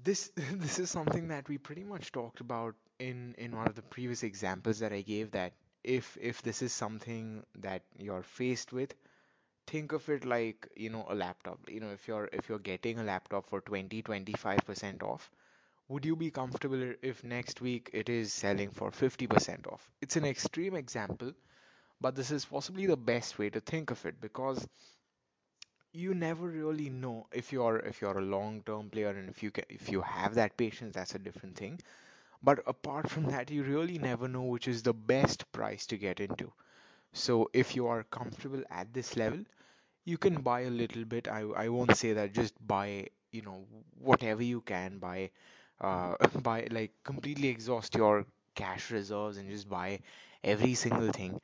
this 0.05 0.31
this 0.37 0.79
is 0.79 0.91
something 0.91 1.29
that 1.29 1.49
we 1.49 1.59
pretty 1.59 1.85
much 1.85 2.13
talked 2.13 2.41
about 2.41 2.75
in 2.99 3.35
in 3.39 3.57
one 3.57 3.67
of 3.67 3.75
the 3.75 3.83
previous 3.83 4.23
examples 4.23 4.79
that 4.81 4.93
I 4.93 5.01
gave 5.03 5.31
that 5.33 5.53
if 5.85 6.17
if 6.21 6.43
this 6.43 6.63
is 6.63 6.73
something 6.73 7.45
that 7.57 7.83
you're 7.99 8.23
faced 8.23 8.73
with 8.73 8.95
think 9.67 9.93
of 9.93 10.09
it 10.11 10.25
like 10.25 10.69
you 10.77 10.91
know 10.91 11.07
a 11.09 11.15
laptop 11.15 11.59
you 11.69 11.81
know 11.81 11.91
if 11.91 12.09
you're 12.09 12.29
if 12.33 12.49
you're 12.49 12.59
getting 12.71 12.99
a 12.99 13.05
laptop 13.05 13.49
for 13.49 13.61
20 13.61 14.03
25% 14.03 15.03
off 15.03 15.31
would 15.89 16.05
you 16.05 16.17
be 16.17 16.31
comfortable 16.31 16.95
if 17.03 17.23
next 17.25 17.61
week 17.61 17.91
it 17.93 18.09
is 18.09 18.33
selling 18.33 18.71
for 18.71 18.91
50% 18.91 19.67
off? 19.69 19.89
It's 20.01 20.17
an 20.17 20.25
extreme 20.25 20.75
example 20.75 21.33
but 22.01 22.17
this 22.17 22.31
is 22.31 22.45
possibly 22.45 22.87
the 22.87 22.97
best 22.97 23.39
way 23.39 23.51
to 23.51 23.61
think 23.61 23.91
of 23.91 24.05
it 24.07 24.21
because 24.21 24.67
you 25.93 26.15
never 26.15 26.49
really 26.49 26.89
know 26.91 27.27
if 27.33 27.53
you're 27.53 27.79
if 27.79 28.01
you're 28.01 28.19
a 28.19 28.25
long 28.33 28.63
term 28.67 28.91
player 28.91 29.09
and 29.11 29.29
if 29.31 29.43
you 29.43 29.51
can, 29.51 29.65
if 29.71 29.89
you 29.91 30.01
have 30.03 30.35
that 30.35 30.57
patience 30.57 30.95
that's 30.95 31.15
a 31.15 31.19
different 31.19 31.57
thing. 31.57 31.79
But 32.43 32.63
apart 32.67 33.11
from 33.11 33.25
that 33.27 33.51
you 33.51 33.63
really 33.65 33.99
never 33.99 34.29
know 34.29 34.43
which 34.43 34.69
is 34.69 34.83
the 34.83 34.95
best 34.95 35.51
price 35.53 35.87
to 35.89 35.99
get 35.99 36.21
into. 36.21 36.53
So 37.13 37.51
if 37.55 37.77
you 37.77 37.87
are 37.89 38.05
comfortable 38.05 38.63
at 38.71 38.93
this 38.95 39.17
level 39.17 39.41
you 40.05 40.19
can 40.19 40.43
buy 40.43 40.61
a 40.63 40.71
little 40.71 41.05
bit. 41.05 41.29
I 41.29 41.41
I 41.65 41.69
won't 41.69 41.97
say 41.97 42.13
that 42.15 42.33
just 42.35 42.55
buy, 42.67 43.09
you 43.33 43.43
know, 43.43 43.65
whatever 44.01 44.43
you 44.43 44.61
can 44.63 44.99
buy, 44.99 45.31
uh, 45.83 46.17
buy 46.43 46.69
like 46.71 46.93
completely 47.05 47.49
exhaust 47.49 47.95
your 47.95 48.27
cash 48.55 48.91
reserves 48.91 49.37
and 49.39 49.51
just 49.51 49.69
buy 49.69 50.01
every 50.45 50.75
single 50.75 51.11
thing 51.13 51.41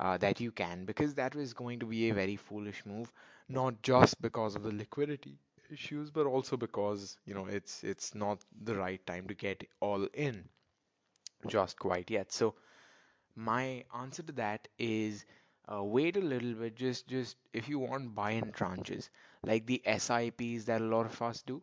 uh, 0.00 0.16
that 0.18 0.40
you 0.40 0.50
can 0.52 0.84
because 0.84 1.14
that 1.14 1.34
was 1.34 1.52
going 1.54 1.78
to 1.80 1.86
be 1.86 2.08
a 2.10 2.14
very 2.14 2.36
foolish 2.36 2.84
move, 2.86 3.12
not 3.48 3.80
just 3.82 4.20
because 4.22 4.56
of 4.56 4.62
the 4.64 4.72
liquidity 4.72 5.38
issues, 5.72 6.10
but 6.10 6.26
also 6.26 6.56
because, 6.56 7.16
you 7.26 7.34
know, 7.34 7.46
it's 7.46 7.84
it's 7.84 8.14
not 8.14 8.38
the 8.64 8.74
right 8.74 9.04
time 9.06 9.28
to 9.28 9.34
get 9.34 9.64
all 9.80 10.06
in 10.14 10.44
just 11.46 11.78
quite 11.78 12.10
yet. 12.10 12.32
So 12.32 12.54
my 13.36 13.84
answer 13.94 14.22
to 14.24 14.32
that 14.34 14.68
is 14.78 15.26
uh, 15.72 15.84
wait 15.84 16.16
a 16.16 16.20
little 16.20 16.54
bit. 16.54 16.76
Just, 16.76 17.08
just 17.08 17.36
if 17.54 17.68
you 17.68 17.78
want, 17.80 18.14
buy 18.14 18.32
in 18.32 18.52
tranches, 18.52 19.10
like 19.44 19.66
the 19.66 19.82
SIPs 19.86 20.66
that 20.66 20.80
a 20.82 20.84
lot 20.84 21.06
of 21.06 21.22
us 21.22 21.42
do. 21.42 21.62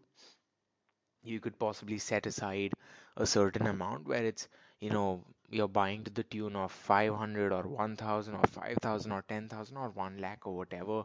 You 1.28 1.40
could 1.40 1.60
possibly 1.60 1.98
set 2.00 2.26
aside 2.26 2.74
a 3.18 3.26
certain 3.26 3.68
amount 3.68 4.08
where 4.08 4.24
it's, 4.26 4.48
you 4.80 4.90
know, 4.90 5.24
you're 5.50 5.68
buying 5.68 6.04
to 6.06 6.12
the 6.12 6.24
tune 6.24 6.56
of 6.56 6.72
500 6.72 7.52
or 7.54 7.64
1000 7.64 8.36
or 8.36 8.46
5000 8.48 9.12
or 9.12 9.22
10,000 9.24 9.78
or 9.78 9.90
1 9.90 10.18
lakh 10.20 10.48
or 10.48 10.56
whatever 10.56 11.04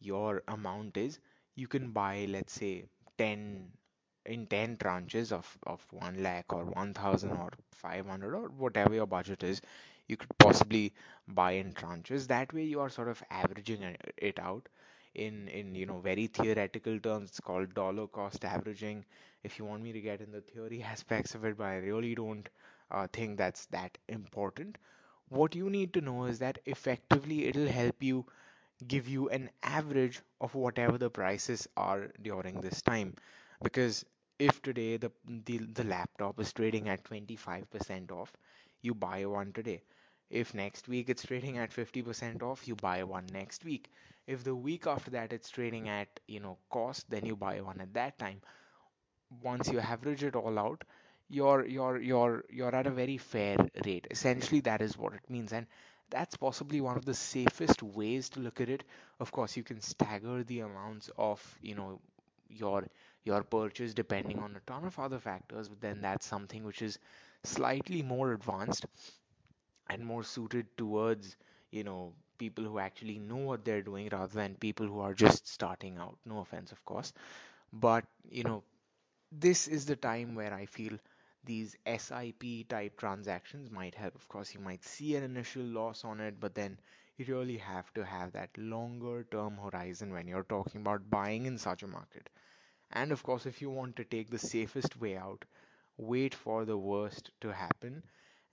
your 0.00 0.42
amount 0.48 0.96
is. 0.96 1.18
You 1.54 1.66
can 1.68 1.90
buy, 1.92 2.26
let's 2.28 2.52
say, 2.52 2.84
10 3.18 3.72
in 4.26 4.46
10 4.46 4.76
tranches 4.76 5.32
of, 5.32 5.58
of 5.66 5.84
1 5.92 6.22
lakh 6.22 6.52
or 6.52 6.64
1000 6.64 7.30
or 7.32 7.50
500 7.72 8.34
or 8.34 8.48
whatever 8.50 8.94
your 8.94 9.06
budget 9.06 9.42
is 9.42 9.60
you 10.08 10.16
could 10.16 10.30
possibly 10.38 10.92
buy 11.26 11.52
in 11.52 11.72
tranches 11.72 12.26
that 12.28 12.52
way 12.52 12.62
you 12.62 12.80
are 12.80 12.88
sort 12.90 13.08
of 13.08 13.22
averaging 13.30 13.96
it 14.18 14.38
out 14.38 14.68
in 15.14 15.48
in 15.48 15.74
you 15.74 15.86
know 15.86 15.98
very 16.00 16.26
theoretical 16.26 16.98
terms 17.00 17.30
it's 17.30 17.40
called 17.40 17.74
dollar 17.74 18.06
cost 18.06 18.44
averaging. 18.44 19.04
If 19.42 19.58
you 19.58 19.64
want 19.64 19.82
me 19.82 19.92
to 19.92 20.00
get 20.00 20.20
in 20.20 20.30
the 20.32 20.40
theory 20.42 20.82
aspects 20.94 21.34
of 21.34 21.44
it 21.44 21.56
but 21.58 21.64
i 21.64 21.76
really 21.76 22.14
don't 22.14 22.48
uh, 22.90 23.06
think 23.12 23.38
that's 23.38 23.66
that 23.66 23.98
important. 24.08 24.78
What 25.28 25.54
you 25.54 25.70
need 25.70 25.92
to 25.94 26.00
know 26.00 26.24
is 26.26 26.38
that 26.40 26.58
effectively 26.66 27.46
it'll 27.46 27.68
help 27.68 28.02
you 28.02 28.26
give 28.86 29.08
you 29.08 29.28
an 29.28 29.50
average 29.62 30.20
of 30.40 30.54
whatever 30.54 30.96
the 30.98 31.10
prices 31.10 31.66
are 31.76 32.08
during 32.22 32.60
this 32.60 32.80
time. 32.82 33.14
Because 33.62 34.04
if 34.38 34.60
today 34.62 34.96
the 34.96 35.10
the, 35.26 35.58
the 35.58 35.84
laptop 35.84 36.38
is 36.40 36.52
trading 36.52 36.88
at 36.88 37.04
25% 37.04 38.10
off 38.12 38.32
you 38.82 38.94
buy 38.94 39.24
one 39.26 39.52
today. 39.52 39.82
If 40.30 40.54
next 40.54 40.88
week 40.88 41.08
it's 41.10 41.24
trading 41.26 41.58
at 41.58 41.72
50% 41.72 42.42
off 42.42 42.66
you 42.68 42.76
buy 42.76 43.02
one 43.04 43.26
next 43.32 43.64
week 43.64 43.90
if 44.26 44.44
the 44.44 44.54
week 44.54 44.86
after 44.86 45.10
that 45.12 45.32
it's 45.32 45.50
trading 45.50 45.88
at 45.88 46.08
you 46.28 46.40
know 46.40 46.58
cost 46.70 47.08
then 47.10 47.24
you 47.26 47.36
buy 47.36 47.60
one 47.60 47.80
at 47.80 47.94
that 47.94 48.18
time. 48.18 48.40
Once 49.42 49.68
you 49.68 49.80
average 49.80 50.22
it 50.24 50.36
all 50.36 50.58
out 50.58 50.84
you're 51.28 51.66
you're 51.66 51.98
you're 52.00 52.44
you're 52.50 52.74
at 52.74 52.86
a 52.86 52.90
very 52.90 53.16
fair 53.18 53.56
rate. 53.84 54.06
Essentially 54.10 54.60
that 54.60 54.80
is 54.82 54.96
what 54.98 55.14
it 55.14 55.28
means. 55.28 55.52
And 55.52 55.66
that's 56.10 56.36
possibly 56.36 56.80
one 56.80 56.96
of 56.96 57.04
the 57.04 57.14
safest 57.14 57.82
ways 57.82 58.28
to 58.30 58.40
look 58.40 58.60
at 58.60 58.68
it. 58.68 58.84
Of 59.20 59.32
course 59.32 59.56
you 59.56 59.62
can 59.64 59.80
stagger 59.80 60.44
the 60.44 60.60
amounts 60.60 61.10
of 61.18 61.40
you 61.62 61.74
know 61.74 62.00
your 62.48 62.86
your 63.24 63.42
purchase 63.42 63.94
depending 63.94 64.38
on 64.38 64.54
a 64.56 64.60
ton 64.70 64.84
of 64.84 64.98
other 64.98 65.18
factors 65.18 65.68
but 65.68 65.80
then 65.80 66.00
that's 66.02 66.26
something 66.26 66.64
which 66.64 66.82
is 66.82 66.98
slightly 67.44 68.02
more 68.02 68.32
advanced 68.32 68.84
and 69.88 70.04
more 70.04 70.22
suited 70.24 70.66
towards 70.76 71.36
you 71.70 71.84
know 71.84 72.12
people 72.42 72.64
who 72.64 72.78
actually 72.78 73.18
know 73.18 73.42
what 73.50 73.64
they're 73.64 73.82
doing 73.90 74.08
rather 74.12 74.34
than 74.42 74.54
people 74.66 74.86
who 74.86 75.00
are 75.00 75.14
just 75.14 75.48
starting 75.48 75.98
out 75.98 76.16
no 76.26 76.38
offense 76.40 76.72
of 76.72 76.84
course 76.84 77.12
but 77.72 78.04
you 78.30 78.44
know 78.44 78.62
this 79.32 79.68
is 79.68 79.84
the 79.86 79.96
time 79.96 80.34
where 80.34 80.54
I 80.54 80.64
feel 80.66 80.98
these 81.44 81.76
SIP 81.84 82.64
type 82.68 82.96
transactions 82.98 83.70
might 83.70 83.94
help. 83.94 84.14
Of 84.14 84.28
course, 84.28 84.54
you 84.54 84.60
might 84.60 84.84
see 84.84 85.16
an 85.16 85.22
initial 85.24 85.62
loss 85.62 86.04
on 86.04 86.20
it, 86.20 86.40
but 86.40 86.54
then 86.54 86.78
you 87.16 87.24
really 87.26 87.58
have 87.58 87.92
to 87.94 88.04
have 88.04 88.32
that 88.32 88.56
longer 88.56 89.24
term 89.30 89.56
horizon 89.58 90.12
when 90.12 90.28
you're 90.28 90.44
talking 90.44 90.80
about 90.80 91.10
buying 91.10 91.46
in 91.46 91.58
such 91.58 91.82
a 91.82 91.86
market. 91.88 92.30
And 92.92 93.12
of 93.12 93.22
course, 93.24 93.46
if 93.46 93.60
you 93.62 93.70
want 93.70 93.96
to 93.96 94.04
take 94.04 94.30
the 94.30 94.38
safest 94.38 95.00
way 95.00 95.16
out, 95.16 95.44
wait 95.96 96.34
for 96.34 96.64
the 96.64 96.78
worst 96.78 97.30
to 97.40 97.52
happen. 97.52 98.02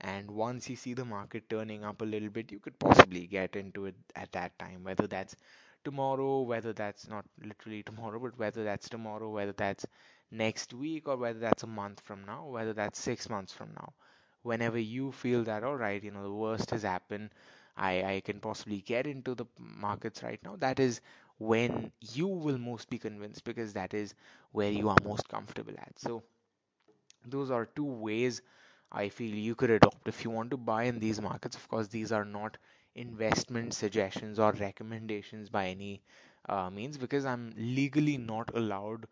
And 0.01 0.31
once 0.31 0.69
you 0.69 0.75
see 0.75 0.93
the 0.93 1.05
market 1.05 1.49
turning 1.49 1.83
up 1.83 2.01
a 2.01 2.05
little 2.05 2.29
bit, 2.29 2.51
you 2.51 2.59
could 2.59 2.79
possibly 2.79 3.27
get 3.27 3.55
into 3.55 3.85
it 3.85 3.95
at 4.15 4.31
that 4.33 4.57
time, 4.59 4.83
whether 4.83 5.07
that's 5.07 5.35
tomorrow, 5.83 6.41
whether 6.41 6.73
that's 6.73 7.07
not 7.07 7.25
literally 7.41 7.83
tomorrow, 7.89 8.19
but 8.19 8.37
whether 8.37 8.63
that's 8.63 8.89
tomorrow, 8.89 9.29
whether 9.29 9.53
that's 9.53 9.85
next 10.31 10.73
week, 10.73 11.07
or 11.07 11.17
whether 11.17 11.39
that's 11.39 11.63
a 11.63 11.67
month 11.67 11.99
from 12.01 12.25
now, 12.25 12.45
whether 12.47 12.73
that's 12.73 12.99
six 12.99 13.29
months 13.29 13.53
from 13.53 13.71
now. 13.73 13.93
Whenever 14.43 14.77
you 14.79 15.11
feel 15.11 15.43
that, 15.45 15.63
all 15.63 15.75
right, 15.75 16.03
you 16.03 16.11
know, 16.11 16.23
the 16.23 16.31
worst 16.33 16.71
has 16.71 16.83
happened, 16.83 17.31
I, 17.77 18.03
I 18.15 18.19
can 18.21 18.39
possibly 18.41 18.81
get 18.81 19.07
into 19.07 19.35
the 19.35 19.45
markets 19.57 20.23
right 20.23 20.41
now, 20.43 20.55
that 20.57 20.79
is 20.79 21.01
when 21.37 21.91
you 22.01 22.27
will 22.27 22.57
most 22.57 22.89
be 22.89 22.99
convinced 22.99 23.43
because 23.43 23.73
that 23.73 23.93
is 23.93 24.13
where 24.51 24.71
you 24.71 24.89
are 24.89 24.99
most 24.99 25.27
comfortable 25.29 25.73
at. 25.77 25.97
So, 25.99 26.23
those 27.25 27.49
are 27.51 27.65
two 27.65 27.85
ways 27.85 28.41
I 28.91 29.09
feel 29.09 29.33
you 29.35 29.55
could 29.55 29.69
adopt 29.71 30.07
if 30.07 30.23
you 30.23 30.29
want 30.31 30.51
to 30.51 30.57
buy 30.57 30.83
in 30.83 30.99
these 30.99 31.21
markets. 31.21 31.55
Of 31.55 31.67
course, 31.67 31.87
these 31.87 32.11
are 32.11 32.25
not 32.25 32.57
investment 32.95 33.73
suggestions 33.73 34.39
or 34.39 34.51
recommendations 34.53 35.49
by 35.49 35.67
any 35.67 36.01
uh, 36.47 36.69
means 36.69 36.97
because 36.97 37.25
I'm 37.25 37.53
legally 37.57 38.17
not 38.17 38.55
allowed 38.55 39.07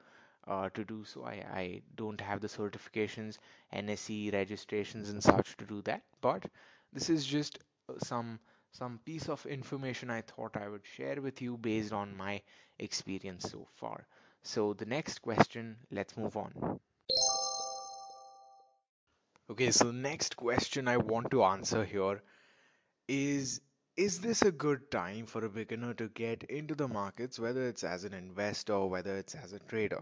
uh, 0.48 0.70
to 0.70 0.84
do 0.84 1.04
so. 1.04 1.24
I, 1.26 1.32
I 1.54 1.82
don't 1.96 2.20
have 2.22 2.42
the 2.42 2.48
certifications, 2.48 3.38
NSE 3.72 4.30
registrations, 4.32 5.10
and 5.10 5.22
such 5.24 5.56
to 5.58 5.66
do 5.66 5.82
that. 5.84 6.04
But 6.22 6.46
this 6.94 7.10
is 7.10 7.26
just 7.26 7.60
uh, 7.90 7.94
some 8.00 8.40
some 8.72 9.00
piece 9.06 9.30
of 9.30 9.46
information 9.46 10.10
I 10.10 10.22
thought 10.22 10.58
I 10.58 10.68
would 10.68 10.86
share 10.86 11.22
with 11.22 11.42
you 11.42 11.58
based 11.58 11.94
on 11.94 12.16
my 12.16 12.42
experience 12.80 13.50
so 13.50 13.68
far. 13.76 14.06
So 14.44 14.74
the 14.74 14.86
next 14.86 15.20
question, 15.22 15.78
let's 15.92 16.16
move 16.18 16.36
on. 16.38 16.80
Okay, 19.50 19.72
so 19.72 19.92
next 19.92 20.38
question 20.38 20.88
I 20.88 20.98
want 20.98 21.32
to 21.32 21.44
answer 21.44 21.84
here 21.84 22.22
is 23.08 23.62
Is 23.98 24.22
this 24.22 24.42
a 24.44 24.52
good 24.52 24.92
time 24.92 25.26
for 25.28 25.46
a 25.46 25.50
beginner 25.50 25.94
to 25.96 26.10
get 26.10 26.44
into 26.44 26.76
the 26.76 26.88
markets, 26.88 27.40
whether 27.40 27.68
it's 27.68 27.84
as 27.84 28.04
an 28.06 28.14
investor 28.14 28.74
or 28.74 28.90
whether 28.90 29.18
it's 29.18 29.36
as 29.36 29.54
a 29.54 29.60
trader? 29.60 30.02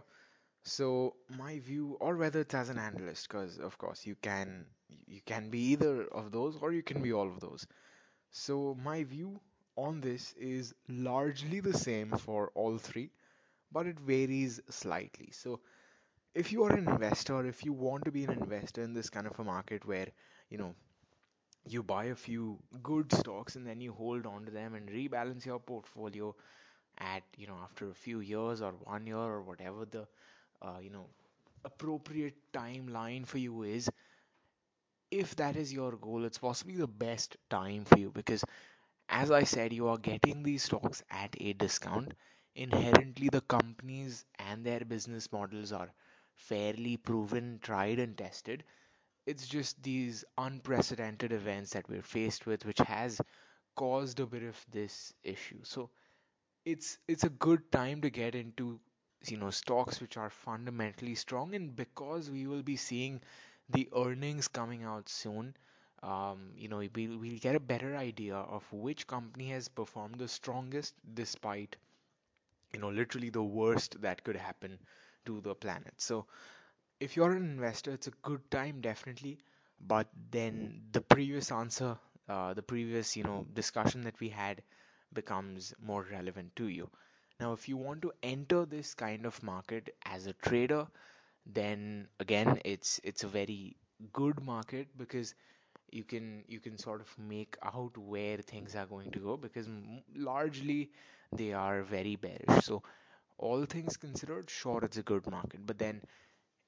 So 0.64 1.16
my 1.30 1.60
view, 1.60 1.98
or 2.02 2.18
whether 2.18 2.42
it's 2.42 2.56
as 2.56 2.70
an 2.70 2.80
analyst, 2.80 3.28
because 3.30 3.60
of 3.60 3.78
course 3.78 4.06
you 4.06 4.16
can 4.22 4.66
you 5.08 5.22
can 5.26 5.50
be 5.50 5.60
either 5.74 6.06
of 6.08 6.32
those 6.32 6.58
or 6.58 6.72
you 6.74 6.84
can 6.84 7.02
be 7.02 7.14
all 7.14 7.28
of 7.30 7.40
those. 7.42 7.68
So 8.32 8.76
my 8.76 9.04
view 9.04 9.42
on 9.78 10.02
this 10.02 10.34
is 10.34 10.74
largely 10.90 11.60
the 11.62 11.78
same 11.78 12.12
for 12.18 12.52
all 12.56 12.78
three, 12.78 13.12
but 13.72 13.88
it 13.88 14.00
varies 14.00 14.62
slightly. 14.70 15.32
So 15.32 15.62
if 16.36 16.52
you 16.52 16.64
are 16.66 16.74
an 16.74 16.88
investor, 16.90 17.46
if 17.46 17.66
you 17.66 17.74
want 17.74 18.06
to 18.06 18.12
be 18.12 18.24
an 18.26 18.32
investor 18.32 18.84
in 18.84 18.94
this 18.94 19.10
kind 19.10 19.28
of 19.28 19.40
a 19.40 19.44
market 19.44 19.86
where, 19.86 20.08
you 20.50 20.58
know, 20.58 20.76
you 21.68 21.84
buy 21.84 22.06
a 22.06 22.16
few 22.16 22.60
good 22.84 23.12
stocks 23.14 23.56
and 23.56 23.66
then 23.68 23.82
you 23.82 23.94
hold 23.94 24.26
on 24.26 24.46
to 24.46 24.52
them 24.52 24.76
and 24.76 24.90
rebalance 24.90 25.46
your 25.46 25.60
portfolio 25.60 26.36
at, 27.00 27.24
you 27.38 27.48
know, 27.48 27.58
after 27.64 27.90
a 27.90 27.94
few 27.96 28.20
years 28.22 28.62
or 28.62 28.72
one 28.84 29.08
year 29.08 29.18
or 29.18 29.42
whatever 29.44 29.86
the, 29.86 30.08
uh, 30.62 30.78
you 30.82 30.90
know, 30.90 31.08
appropriate 31.66 32.36
timeline 32.54 33.26
for 33.26 33.38
you 33.40 33.64
is, 33.64 33.90
if 35.12 35.36
that 35.36 35.56
is 35.56 35.74
your 35.74 35.94
goal, 35.98 36.26
it's 36.26 36.38
possibly 36.38 36.76
the 36.76 36.88
best 36.88 37.38
time 37.50 37.84
for 37.86 37.98
you 37.98 38.12
because, 38.12 38.44
as 39.10 39.32
I 39.32 39.44
said, 39.44 39.74
you 39.74 39.88
are 39.88 39.98
getting 39.98 40.44
these 40.44 40.64
stocks 40.64 41.04
at 41.12 41.36
a 41.40 41.54
discount. 41.54 42.14
Inherently, 42.56 43.30
the 43.30 43.42
companies 43.42 44.26
and 44.40 44.66
their 44.66 44.82
business 44.82 45.32
models 45.32 45.72
are 45.72 45.92
fairly 46.36 46.98
proven, 46.98 47.60
tried, 47.62 48.00
and 48.00 48.18
tested. 48.18 48.64
It's 49.26 49.48
just 49.48 49.82
these 49.84 50.26
unprecedented 50.38 51.32
events 51.34 51.72
that 51.72 51.90
we're 51.90 52.02
faced 52.04 52.46
with, 52.48 52.66
which 52.66 52.80
has 52.80 53.22
caused 53.76 54.20
a 54.20 54.26
bit 54.28 54.44
of 54.44 54.66
this 54.72 55.14
issue. 55.24 55.60
So 55.64 55.90
it's 56.66 56.98
it's 57.08 57.24
a 57.24 57.30
good 57.30 57.72
time 57.72 58.02
to 58.02 58.10
get 58.10 58.36
into 58.36 58.80
you 59.28 59.38
know 59.38 59.50
stocks 59.50 60.00
which 60.02 60.18
are 60.18 60.30
fundamentally 60.30 61.16
strong, 61.16 61.56
and 61.56 61.76
because 61.76 62.30
we 62.30 62.46
will 62.48 62.62
be 62.64 62.76
seeing 62.76 63.22
the 63.70 63.90
earnings 63.96 64.48
coming 64.48 64.84
out 64.84 65.10
soon, 65.10 65.56
um, 66.04 66.52
you 66.58 66.68
know 66.68 66.78
we'll, 66.96 67.18
we'll 67.18 67.40
get 67.40 67.56
a 67.56 67.60
better 67.60 67.96
idea 67.96 68.36
of 68.36 68.64
which 68.74 69.08
company 69.08 69.50
has 69.50 69.68
performed 69.70 70.20
the 70.20 70.28
strongest 70.28 70.94
despite 71.14 71.76
you 72.74 72.80
know 72.80 72.90
literally 72.90 73.30
the 73.30 73.44
worst 73.44 74.00
that 74.02 74.24
could 74.24 74.36
happen 74.36 74.78
to 75.26 75.42
the 75.42 75.56
planet. 75.56 75.94
So 75.98 76.26
if 77.00 77.16
you're 77.16 77.32
an 77.32 77.44
investor, 77.44 77.92
it's 77.94 78.08
a 78.08 78.12
good 78.24 78.50
time, 78.52 78.82
definitely. 78.82 79.40
But 79.80 80.08
then 80.32 80.82
the 80.92 81.02
previous 81.02 81.52
answer, 81.52 81.98
uh, 82.30 82.54
the 82.54 82.64
previous, 82.64 83.16
you 83.18 83.24
know, 83.24 83.46
discussion 83.54 84.02
that 84.04 84.20
we 84.20 84.30
had 84.30 84.62
becomes 85.14 85.74
more 85.82 86.06
relevant 86.12 86.56
to 86.58 86.68
you. 86.68 86.90
Now, 87.40 87.54
if 87.54 87.68
you 87.70 87.78
want 87.78 88.02
to 88.04 88.14
enter 88.24 88.66
this 88.66 88.94
kind 88.94 89.26
of 89.26 89.42
market 89.44 89.96
as 90.06 90.28
a 90.28 90.34
trader, 90.34 90.88
then 91.46 92.08
again, 92.20 92.60
it's 92.66 93.00
it's 93.04 93.24
a 93.24 93.28
very 93.28 93.76
good 94.14 94.42
market 94.44 94.88
because 94.98 95.34
you 95.92 96.04
can 96.04 96.44
you 96.48 96.60
can 96.60 96.78
sort 96.78 97.02
of 97.02 97.10
make 97.20 97.58
out 97.64 97.98
where 97.98 98.38
things 98.38 98.76
are 98.76 98.86
going 98.86 99.12
to 99.12 99.20
go 99.20 99.38
because 99.38 99.68
largely 100.16 100.90
they 101.36 101.54
are 101.54 101.84
very 101.84 102.16
bearish. 102.16 102.64
So 102.66 102.84
all 103.38 103.66
things 103.66 103.98
considered, 103.98 104.50
sure, 104.50 104.84
it's 104.84 104.98
a 104.98 105.04
good 105.04 105.28
market. 105.30 105.66
But 105.66 105.78
then 105.80 106.02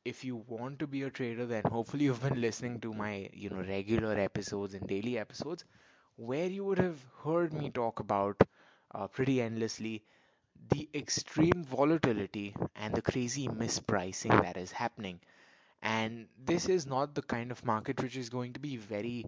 if 0.06 0.23
you 0.23 0.38
want 0.47 0.80
to 0.80 0.88
be 0.88 1.03
a 1.03 1.10
trader, 1.10 1.45
then 1.45 1.63
hopefully 1.65 2.06
you've 2.06 2.21
been 2.23 2.41
listening 2.41 2.80
to 2.82 2.93
my, 2.93 3.30
you 3.34 3.49
know, 3.49 3.62
regular 3.63 4.17
episodes 4.17 4.73
and 4.73 4.88
daily 4.88 5.17
episodes 5.17 5.65
where 6.17 6.47
you 6.47 6.63
would 6.65 6.80
have 6.80 6.99
heard 7.23 7.53
me 7.53 7.69
talk 7.69 7.99
about 7.99 8.41
uh, 8.95 9.08
pretty 9.08 9.41
endlessly 9.41 10.03
the 10.69 10.89
extreme 10.93 11.63
volatility 11.63 12.56
and 12.75 12.93
the 12.93 13.01
crazy 13.01 13.47
mispricing 13.47 14.41
that 14.41 14.58
is 14.58 14.71
happening. 14.71 15.19
And 15.82 16.27
this 16.45 16.69
is 16.69 16.86
not 16.88 17.15
the 17.15 17.21
kind 17.23 17.51
of 17.51 17.65
market 17.65 18.01
which 18.01 18.17
is 18.17 18.30
going 18.30 18.53
to 18.53 18.60
be 18.60 18.77
very 18.77 19.25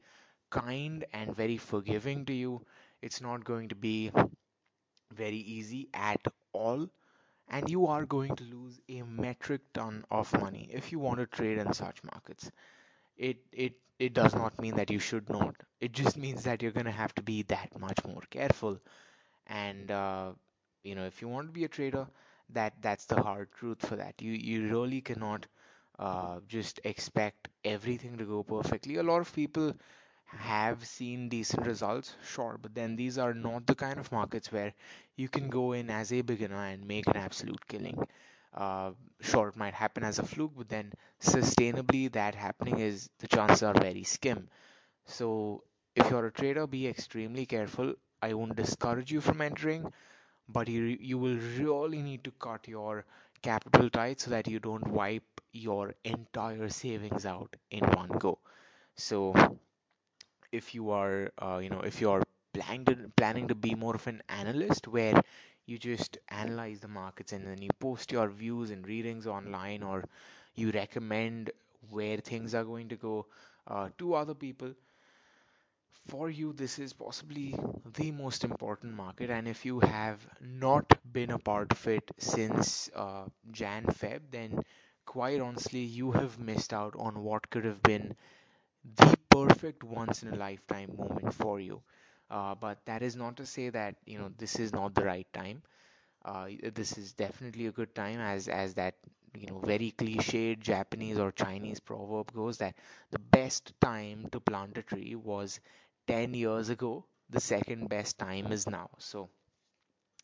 kind 0.52 1.06
and 1.14 1.36
very 1.36 1.58
forgiving 1.58 2.26
to 2.26 2.34
you. 2.34 2.66
It's 3.02 3.22
not 3.22 3.44
going 3.46 3.70
to 3.70 3.76
be 3.76 4.12
very 5.14 5.38
easy 5.38 5.88
at 5.94 6.22
all 6.54 6.90
and 7.50 7.70
you 7.70 7.88
are 7.88 8.06
going 8.06 8.36
to 8.36 8.44
lose 8.46 8.80
a 8.90 9.02
metric 9.04 9.62
ton 9.74 10.06
of 10.12 10.32
money 10.40 10.70
if 10.72 10.92
you 10.92 11.00
want 11.00 11.20
to 11.20 11.26
trade 11.28 11.58
in 11.60 11.74
such 11.74 12.04
markets. 12.04 12.52
It 13.18 13.38
it 13.52 13.74
it 14.00 14.14
does 14.14 14.36
not 14.36 14.60
mean 14.60 14.76
that 14.76 14.92
you 14.92 15.00
should 15.00 15.30
not. 15.30 15.56
It 15.82 15.94
just 15.94 16.18
means 16.18 16.44
that 16.44 16.62
you're 16.62 16.72
going 16.72 16.86
to 16.86 16.92
have 17.04 17.14
to 17.16 17.22
be 17.24 17.44
that 17.44 17.78
much 17.80 18.00
more 18.06 18.22
careful. 18.30 18.80
And 19.48 19.92
uh, 19.92 20.34
you 20.84 20.96
know, 20.96 21.06
if 21.06 21.22
you 21.22 21.28
want 21.28 21.48
to 21.48 21.54
be 21.54 21.64
a 21.66 21.70
trader, 21.70 22.08
that 22.50 22.74
that's 22.82 23.06
the 23.06 23.22
hard 23.22 23.52
truth 23.54 23.86
for 23.86 23.96
that. 23.98 24.22
You 24.22 24.32
you 24.34 24.70
really 24.70 25.02
cannot 25.02 25.48
uh, 26.00 26.40
just 26.48 26.80
expect 26.84 27.50
everything 27.64 28.18
to 28.18 28.26
go 28.26 28.44
perfectly. 28.44 28.96
A 28.98 29.04
lot 29.04 29.22
of 29.22 29.34
people 29.34 29.74
have 30.38 30.86
seen 30.86 31.30
decent 31.30 31.66
results, 31.66 32.16
sure, 32.24 32.58
but 32.62 32.74
then 32.76 32.96
these 32.96 33.18
are 33.18 33.34
not 33.34 33.66
the 33.68 33.76
kind 33.76 33.98
of 34.00 34.12
markets 34.12 34.52
where 34.52 34.74
you 35.16 35.28
can 35.30 35.50
go 35.50 35.74
in 35.74 35.90
as 35.90 36.12
a 36.14 36.22
beginner 36.22 36.64
and 36.66 36.88
make 36.88 37.08
an 37.08 37.18
absolute 37.18 37.66
killing. 37.68 37.98
Uh, 38.54 38.92
sure, 39.22 39.50
it 39.50 39.56
might 39.56 39.74
happen 39.74 40.04
as 40.04 40.20
a 40.20 40.24
fluke, 40.26 40.54
but 40.58 40.70
then 40.70 40.92
sustainably 41.22 42.12
that 42.12 42.36
happening 42.36 42.80
is 42.80 43.10
the 43.20 43.28
chances 43.28 43.64
are 43.64 43.74
very 43.80 44.04
skim. 44.04 44.48
So 45.06 45.64
if 45.96 46.10
you're 46.10 46.28
a 46.28 46.32
trader, 46.32 46.68
be 46.68 46.88
extremely 46.88 47.46
careful. 47.46 47.96
I 48.22 48.34
won't 48.34 48.56
discourage 48.56 49.12
you 49.12 49.22
from 49.22 49.42
entering, 49.42 49.92
but 50.50 50.68
you 50.68 50.84
you 51.00 51.18
will 51.18 51.38
really 51.60 52.02
need 52.02 52.24
to 52.26 52.32
cut 52.32 52.68
your 52.68 53.06
capital 53.42 53.90
tight 53.90 54.20
so 54.22 54.32
that 54.32 54.48
you 54.48 54.60
don't 54.60 54.88
wipe 54.88 55.42
your 55.54 55.96
entire 56.04 56.70
savings 56.70 57.26
out 57.26 57.56
in 57.72 57.86
one 57.92 58.10
go. 58.20 58.40
So 58.96 59.34
if 60.52 60.74
you 60.76 60.92
are 60.92 61.32
uh, 61.42 61.60
you 61.62 61.70
know 61.70 61.82
if 61.82 62.02
you 62.02 62.10
are 62.12 62.24
planning 62.54 62.86
to 62.86 62.96
planning 63.18 63.48
to 63.48 63.56
be 63.56 63.76
more 63.76 63.96
of 63.96 64.08
an 64.08 64.22
analyst 64.30 64.88
where 64.88 65.22
you 65.66 65.78
just 65.78 66.18
analyze 66.30 66.80
the 66.80 66.88
markets 66.88 67.32
and 67.34 67.46
then 67.48 67.62
you 67.62 67.70
post 67.80 68.12
your 68.12 68.28
views 68.28 68.72
and 68.72 68.88
readings 68.88 69.28
online 69.28 69.84
or 69.84 70.04
you 70.56 70.72
recommend 70.72 71.52
where 71.90 72.18
things 72.18 72.54
are 72.56 72.64
going 72.64 72.90
to 72.90 72.96
go 72.96 73.26
uh, 73.68 73.90
to 73.98 74.14
other 74.16 74.34
people 74.34 74.74
for 76.08 76.30
you 76.30 76.52
this 76.54 76.78
is 76.80 76.92
possibly 76.94 77.56
the 77.94 78.12
most 78.12 78.44
important 78.44 78.94
market. 78.94 79.30
And 79.30 79.48
if 79.48 79.66
you 79.66 79.80
have 79.80 80.28
not 80.42 80.86
been 81.14 81.30
a 81.32 81.40
part 81.40 81.72
of 81.72 81.88
it 81.88 82.10
since 82.18 82.90
uh, 82.96 83.26
jan 83.52 83.86
feb 83.86 84.22
then 84.32 84.60
quite 85.06 85.40
honestly 85.40 85.80
you 86.00 86.12
have 86.12 86.38
missed 86.40 86.74
out 86.74 86.96
on 86.98 87.24
what 87.24 87.50
could 87.50 87.66
have 87.66 87.82
been 87.84 88.16
the 88.98 89.18
perfect 89.30 89.84
once 89.84 90.24
in 90.24 90.30
a 90.30 90.36
lifetime 90.36 90.96
moment 90.98 91.34
for 91.34 91.60
you. 91.60 91.82
Uh, 92.30 92.56
but 92.56 92.80
that 92.86 93.02
is 93.02 93.16
not 93.16 93.38
to 93.38 93.46
say 93.46 93.70
that 93.70 93.96
you 94.06 94.18
know 94.20 94.30
this 94.38 94.60
is 94.60 94.72
not 94.74 94.94
the 94.96 95.04
right 95.06 95.28
time. 95.34 95.62
Uh, 96.26 96.48
this 96.74 96.98
is 96.98 97.14
definitely 97.14 97.68
a 97.68 97.72
good 97.72 97.94
time, 97.96 98.20
as 98.20 98.48
as 98.48 98.76
that 98.76 98.96
you 99.38 99.48
know 99.48 99.60
very 99.60 99.92
cliched 99.98 100.60
Japanese 100.60 101.20
or 101.20 101.32
Chinese 101.32 101.80
proverb 101.80 102.34
goes 102.34 102.58
that 102.60 102.76
the 103.12 103.20
best 103.20 103.74
time 103.82 104.28
to 104.32 104.40
plant 104.40 104.78
a 104.78 104.84
tree 104.84 105.16
was 105.16 105.60
10 106.08 106.34
years 106.34 106.70
ago. 106.70 107.06
The 107.30 107.42
second 107.42 107.90
best 107.90 108.18
time 108.20 108.52
is 108.52 108.68
now. 108.68 108.90
So 109.00 109.30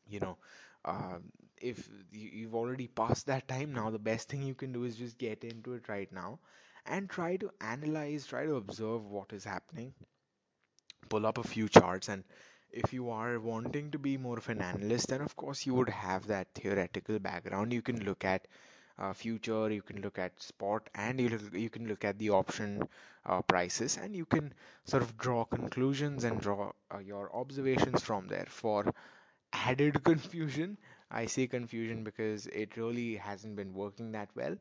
you 0.08 0.20
know, 0.20 0.38
uh, 0.86 1.18
if 1.62 1.90
you, 2.12 2.30
you've 2.34 2.56
already 2.56 2.88
passed 2.88 3.28
that 3.28 3.48
time 3.48 3.74
now, 3.74 3.90
the 3.90 4.00
best 4.00 4.30
thing 4.30 4.44
you 4.44 4.54
can 4.56 4.72
do 4.72 4.84
is 4.84 4.96
just 4.96 5.18
get 5.18 5.44
into 5.44 5.74
it 5.74 5.88
right 5.90 6.12
now 6.12 6.40
and 6.86 7.10
try 7.10 7.38
to 7.38 7.52
analyze, 7.62 8.28
try 8.28 8.46
to 8.46 8.56
observe 8.56 9.06
what 9.06 9.34
is 9.34 9.44
happening, 9.46 9.94
pull 11.10 11.26
up 11.26 11.38
a 11.40 11.44
few 11.44 11.68
charts, 11.68 12.10
and 12.10 12.24
if 12.72 12.94
you 12.94 13.10
are 13.10 13.40
wanting 13.40 13.90
to 13.90 13.98
be 13.98 14.18
more 14.18 14.38
of 14.38 14.50
an 14.50 14.62
analyst, 14.62 15.08
then 15.08 15.20
of 15.22 15.36
course 15.36 15.66
you 15.66 15.74
would 15.74 15.90
have 15.90 16.28
that 16.28 16.48
theoretical 16.54 17.18
background. 17.20 17.74
You 17.74 17.82
can 17.82 18.04
look 18.06 18.24
at 18.24 18.48
uh, 19.00 19.12
future, 19.14 19.72
you 19.72 19.82
can 19.82 20.02
look 20.02 20.20
at 20.20 20.40
spot, 20.42 20.88
and 20.94 21.20
you 21.20 21.30
look, 21.30 21.54
you 21.54 21.70
can 21.72 21.88
look 21.88 22.06
at 22.06 22.20
the 22.20 22.30
option 22.30 22.88
uh, 23.26 23.42
prices, 23.42 23.98
and 23.98 24.16
you 24.16 24.26
can 24.26 24.54
sort 24.86 25.02
of 25.04 25.18
draw 25.18 25.44
conclusions 25.46 26.24
and 26.24 26.40
draw 26.40 26.72
uh, 26.94 27.00
your 27.00 27.36
observations 27.36 28.02
from 28.04 28.28
there. 28.28 28.46
For 28.48 28.94
added 29.54 30.04
confusion, 30.06 30.78
I 31.12 31.26
say 31.28 31.48
confusion 31.48 32.04
because 32.04 32.48
it 32.48 32.78
really 32.78 33.16
hasn't 33.16 33.56
been 33.56 33.74
working 33.74 34.12
that 34.14 34.30
well 34.36 34.56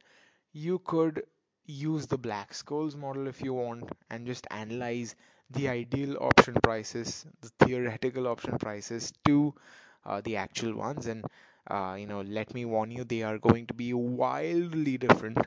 you 0.52 0.78
could 0.80 1.22
use 1.66 2.06
the 2.06 2.18
Black-Scholes 2.18 2.96
model 2.96 3.26
if 3.26 3.40
you 3.42 3.54
want 3.54 3.90
and 4.10 4.26
just 4.26 4.46
analyze 4.50 5.14
the 5.50 5.68
ideal 5.68 6.16
option 6.20 6.54
prices, 6.62 7.26
the 7.40 7.50
theoretical 7.64 8.26
option 8.28 8.58
prices 8.58 9.12
to 9.24 9.54
uh, 10.06 10.20
the 10.22 10.36
actual 10.36 10.74
ones. 10.74 11.06
And 11.06 11.24
uh, 11.70 11.96
you 11.98 12.06
know, 12.06 12.20
let 12.22 12.52
me 12.54 12.64
warn 12.64 12.90
you, 12.90 13.04
they 13.04 13.22
are 13.22 13.38
going 13.38 13.66
to 13.66 13.74
be 13.74 13.92
wildly 13.94 14.98
different. 14.98 15.38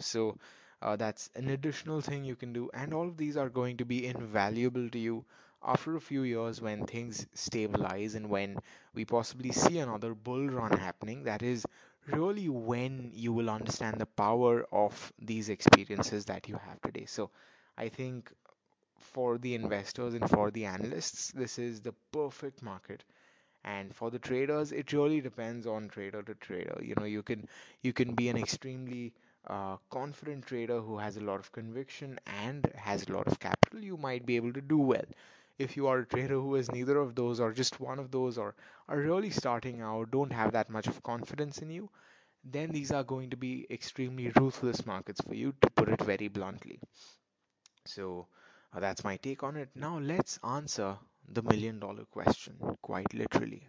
So 0.00 0.36
uh, 0.82 0.96
that's 0.96 1.30
an 1.34 1.48
additional 1.48 2.00
thing 2.00 2.24
you 2.24 2.36
can 2.36 2.52
do, 2.52 2.70
and 2.74 2.92
all 2.94 3.08
of 3.08 3.16
these 3.16 3.36
are 3.36 3.48
going 3.48 3.76
to 3.78 3.84
be 3.84 4.06
invaluable 4.06 4.88
to 4.90 4.98
you 4.98 5.24
after 5.64 5.96
a 5.96 6.00
few 6.00 6.22
years 6.22 6.60
when 6.60 6.84
things 6.86 7.26
stabilize 7.34 8.14
and 8.14 8.28
when 8.28 8.58
we 8.94 9.04
possibly 9.04 9.50
see 9.50 9.78
another 9.78 10.14
bull 10.14 10.46
run 10.48 10.72
happening. 10.78 11.24
That 11.24 11.42
is 11.42 11.64
really 12.06 12.48
when 12.48 13.10
you 13.14 13.32
will 13.32 13.50
understand 13.50 13.98
the 14.00 14.06
power 14.06 14.64
of 14.72 15.12
these 15.18 15.48
experiences 15.48 16.24
that 16.26 16.48
you 16.48 16.56
have 16.56 16.80
today. 16.82 17.06
So 17.06 17.30
I 17.76 17.88
think 17.88 18.32
for 18.98 19.38
the 19.38 19.54
investors 19.54 20.14
and 20.14 20.28
for 20.30 20.50
the 20.50 20.66
analysts, 20.66 21.32
this 21.32 21.58
is 21.58 21.80
the 21.82 21.92
perfect 22.12 22.62
market. 22.62 23.04
And 23.64 23.94
for 23.94 24.10
the 24.10 24.18
traders, 24.18 24.72
it 24.72 24.92
really 24.92 25.20
depends 25.20 25.66
on 25.66 25.88
trader 25.88 26.22
to 26.22 26.34
trader. 26.34 26.80
You 26.82 26.94
know, 26.96 27.04
you 27.04 27.22
can 27.22 27.48
you 27.82 27.92
can 27.92 28.14
be 28.14 28.28
an 28.28 28.36
extremely 28.36 29.14
uh, 29.46 29.76
confident 29.90 30.46
trader 30.46 30.80
who 30.80 30.98
has 30.98 31.16
a 31.16 31.20
lot 31.24 31.40
of 31.40 31.52
conviction 31.52 32.18
and 32.26 32.66
has 32.76 33.08
a 33.08 33.12
lot 33.12 33.26
of 33.26 33.38
capital. 33.40 33.80
You 33.82 33.96
might 33.96 34.26
be 34.26 34.36
able 34.36 34.52
to 34.52 34.60
do 34.62 34.78
well. 34.78 35.06
If 35.58 35.76
you 35.76 35.86
are 35.88 35.98
a 36.00 36.06
trader 36.06 36.34
who 36.34 36.54
is 36.56 36.70
neither 36.70 36.98
of 36.98 37.14
those 37.14 37.40
or 37.40 37.52
just 37.52 37.80
one 37.80 37.98
of 37.98 38.10
those 38.10 38.38
or 38.38 38.54
are 38.88 38.98
really 38.98 39.30
starting 39.30 39.80
out, 39.80 40.10
don't 40.10 40.32
have 40.32 40.52
that 40.52 40.70
much 40.70 40.86
of 40.86 41.02
confidence 41.02 41.58
in 41.58 41.70
you, 41.70 41.90
then 42.44 42.70
these 42.70 42.92
are 42.92 43.04
going 43.04 43.30
to 43.30 43.36
be 43.36 43.66
extremely 43.70 44.30
ruthless 44.36 44.86
markets 44.86 45.20
for 45.22 45.34
you, 45.34 45.54
to 45.62 45.70
put 45.70 45.88
it 45.88 46.00
very 46.02 46.28
bluntly. 46.28 46.80
So 47.86 48.26
uh, 48.74 48.80
that's 48.80 49.04
my 49.04 49.16
take 49.16 49.42
on 49.42 49.56
it. 49.56 49.70
Now 49.74 49.98
let's 49.98 50.38
answer 50.44 50.98
the 51.28 51.42
million 51.42 51.78
dollar 51.78 52.04
question, 52.04 52.56
quite 52.82 53.12
literally. 53.14 53.66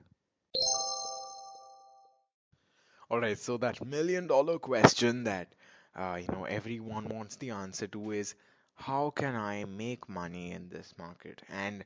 All 3.10 3.20
right, 3.20 3.38
so 3.38 3.58
that 3.58 3.84
million 3.86 4.28
dollar 4.28 4.60
question 4.60 5.24
that 5.24 5.54
uh, 5.96 6.20
you 6.22 6.28
know 6.28 6.44
everyone 6.46 7.08
wants 7.08 7.36
the 7.38 7.52
answer 7.52 7.88
to 7.88 8.12
is 8.12 8.36
how 8.76 9.10
can 9.12 9.36
I 9.36 9.66
make 9.66 10.08
money 10.10 10.52
in 10.52 10.70
this 10.70 10.94
market? 10.98 11.42
And 11.50 11.84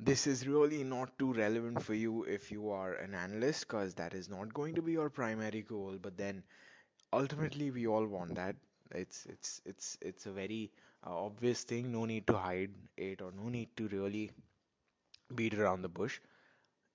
this 0.00 0.26
is 0.26 0.46
really 0.46 0.84
not 0.84 1.18
too 1.18 1.32
relevant 1.32 1.82
for 1.82 1.94
you 1.94 2.24
if 2.24 2.50
you 2.52 2.70
are 2.70 2.94
an 2.94 3.14
analyst 3.14 3.66
because 3.68 3.94
that 3.94 4.14
is 4.14 4.28
not 4.28 4.54
going 4.54 4.74
to 4.76 4.82
be 4.82 4.92
your 4.92 5.10
primary 5.10 5.62
goal, 5.62 5.98
but 6.00 6.16
then 6.16 6.42
ultimately 7.12 7.70
we 7.70 7.86
all 7.86 8.06
want 8.06 8.34
that. 8.36 8.56
It's 8.92 9.26
it's 9.26 9.60
it's 9.64 9.98
it's 10.02 10.26
a 10.26 10.32
very 10.32 10.72
uh, 11.06 11.24
obvious 11.26 11.64
thing, 11.64 11.92
no 11.92 12.04
need 12.06 12.26
to 12.28 12.36
hide 12.36 12.72
it 12.96 13.22
or 13.22 13.32
no 13.32 13.48
need 13.48 13.68
to 13.76 13.88
really 13.88 14.30
beat 15.34 15.54
around 15.54 15.82
the 15.82 15.88
bush. 15.88 16.20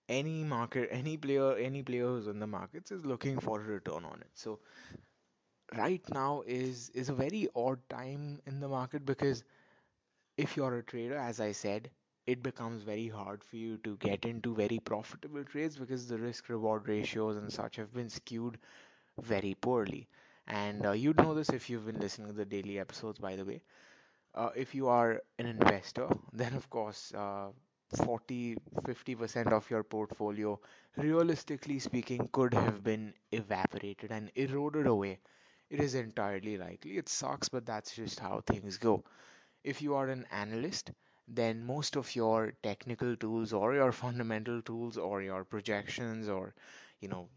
Any 0.09 0.43
market, 0.43 0.89
any 0.91 1.17
player, 1.17 1.55
any 1.55 1.83
player 1.83 2.07
who's 2.07 2.27
in 2.27 2.39
the 2.39 2.47
markets 2.47 2.91
is 2.91 3.05
looking 3.05 3.39
for 3.39 3.61
a 3.61 3.63
return 3.63 4.05
on 4.05 4.19
it. 4.21 4.31
So 4.33 4.59
right 5.77 6.01
now 6.13 6.43
is 6.45 6.89
is 6.89 7.09
a 7.09 7.13
very 7.13 7.47
odd 7.55 7.79
time 7.89 8.41
in 8.45 8.59
the 8.59 8.67
market 8.67 9.05
because 9.05 9.43
if 10.37 10.55
you're 10.57 10.77
a 10.77 10.83
trader, 10.83 11.15
as 11.17 11.39
I 11.39 11.51
said, 11.51 11.89
it 12.25 12.41
becomes 12.43 12.83
very 12.83 13.07
hard 13.07 13.43
for 13.43 13.57
you 13.57 13.77
to 13.79 13.95
get 13.97 14.25
into 14.25 14.55
very 14.55 14.79
profitable 14.79 15.43
trades 15.43 15.77
because 15.77 16.07
the 16.07 16.17
risk 16.17 16.49
reward 16.49 16.87
ratios 16.87 17.37
and 17.37 17.51
such 17.51 17.75
have 17.77 17.93
been 17.93 18.09
skewed 18.09 18.57
very 19.21 19.55
poorly. 19.55 20.07
And 20.47 20.85
uh, 20.85 20.91
you'd 20.91 21.17
know 21.17 21.33
this 21.35 21.49
if 21.49 21.69
you've 21.69 21.85
been 21.85 21.99
listening 21.99 22.27
to 22.29 22.33
the 22.33 22.45
daily 22.45 22.79
episodes, 22.79 23.19
by 23.19 23.35
the 23.35 23.45
way. 23.45 23.61
Uh, 24.35 24.49
if 24.55 24.73
you 24.75 24.87
are 24.87 25.21
an 25.39 25.45
investor, 25.45 26.07
then 26.33 26.53
of 26.53 26.69
course, 26.69 27.13
uh, 27.13 27.49
40 28.05 28.55
50% 28.85 29.53
of 29.53 29.69
your 29.69 29.83
portfolio, 29.83 30.59
realistically 30.97 31.79
speaking, 31.79 32.29
could 32.31 32.53
have 32.53 32.83
been 32.83 33.13
evaporated 33.31 34.11
and 34.11 34.31
eroded 34.35 34.87
away. 34.87 35.19
It 35.69 35.79
is 35.79 35.95
entirely 35.95 36.57
likely. 36.57 36.97
It 36.97 37.09
sucks, 37.09 37.49
but 37.49 37.65
that's 37.65 37.95
just 37.95 38.19
how 38.19 38.41
things 38.41 38.77
go. 38.77 39.03
If 39.63 39.81
you 39.81 39.95
are 39.95 40.07
an 40.09 40.25
analyst, 40.31 40.91
then 41.27 41.63
most 41.65 41.95
of 41.97 42.15
your 42.15 42.53
technical 42.63 43.15
tools 43.15 43.53
or 43.53 43.73
your 43.75 43.91
fundamental 44.03 44.61
tools 44.61 44.97
or 44.97 45.21
your 45.21 45.43
projections 45.45 46.29
or 46.29 46.53
you 47.01 47.07
know 47.09 47.29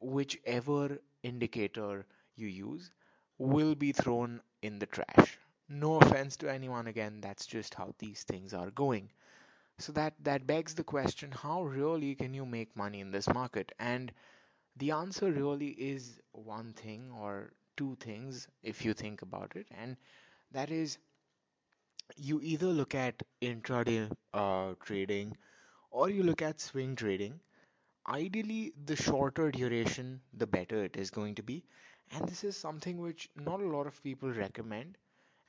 whichever 0.00 0.98
indicator 1.22 2.06
you 2.36 2.48
use 2.48 2.90
will 3.38 3.74
be 3.74 3.92
thrown 3.92 4.40
in 4.62 4.78
the 4.78 4.86
trash. 4.86 5.38
No 5.68 5.96
offense 5.96 6.36
to 6.38 6.52
anyone 6.52 6.86
again, 6.88 7.20
that's 7.20 7.46
just 7.46 7.74
how 7.74 7.94
these 7.98 8.22
things 8.24 8.54
are 8.54 8.70
going. 8.70 9.10
So 9.78 9.92
that 9.92 10.14
that 10.24 10.46
begs 10.46 10.74
the 10.74 10.84
question, 10.84 11.32
how 11.32 11.64
really 11.64 12.14
can 12.14 12.34
you 12.34 12.44
make 12.46 12.76
money 12.76 13.00
in 13.00 13.10
this 13.10 13.28
market? 13.28 13.72
And 13.78 14.12
the 14.76 14.92
answer 14.92 15.30
really 15.32 15.70
is 15.70 16.20
one 16.32 16.72
thing 16.74 17.10
or 17.12 17.52
two 17.76 17.96
things 18.00 18.48
if 18.62 18.84
you 18.84 18.94
think 18.94 19.22
about 19.22 19.52
it, 19.56 19.66
and 19.70 19.96
that 20.52 20.70
is 20.70 20.98
you 22.16 22.40
either 22.42 22.66
look 22.66 22.94
at 22.94 23.22
intraday 23.42 24.10
uh, 24.34 24.74
trading 24.82 25.36
or 25.90 26.10
you 26.10 26.22
look 26.22 26.42
at 26.42 26.60
swing 26.60 26.96
trading. 26.96 27.40
Ideally, 28.08 28.72
the 28.86 28.96
shorter 28.96 29.50
duration, 29.50 30.20
the 30.34 30.46
better 30.46 30.84
it 30.84 30.96
is 30.96 31.10
going 31.10 31.34
to 31.36 31.42
be. 31.42 31.64
And 32.12 32.28
this 32.28 32.44
is 32.44 32.56
something 32.56 32.98
which 32.98 33.28
not 33.36 33.60
a 33.60 33.68
lot 33.68 33.86
of 33.86 34.02
people 34.02 34.30
recommend. 34.32 34.98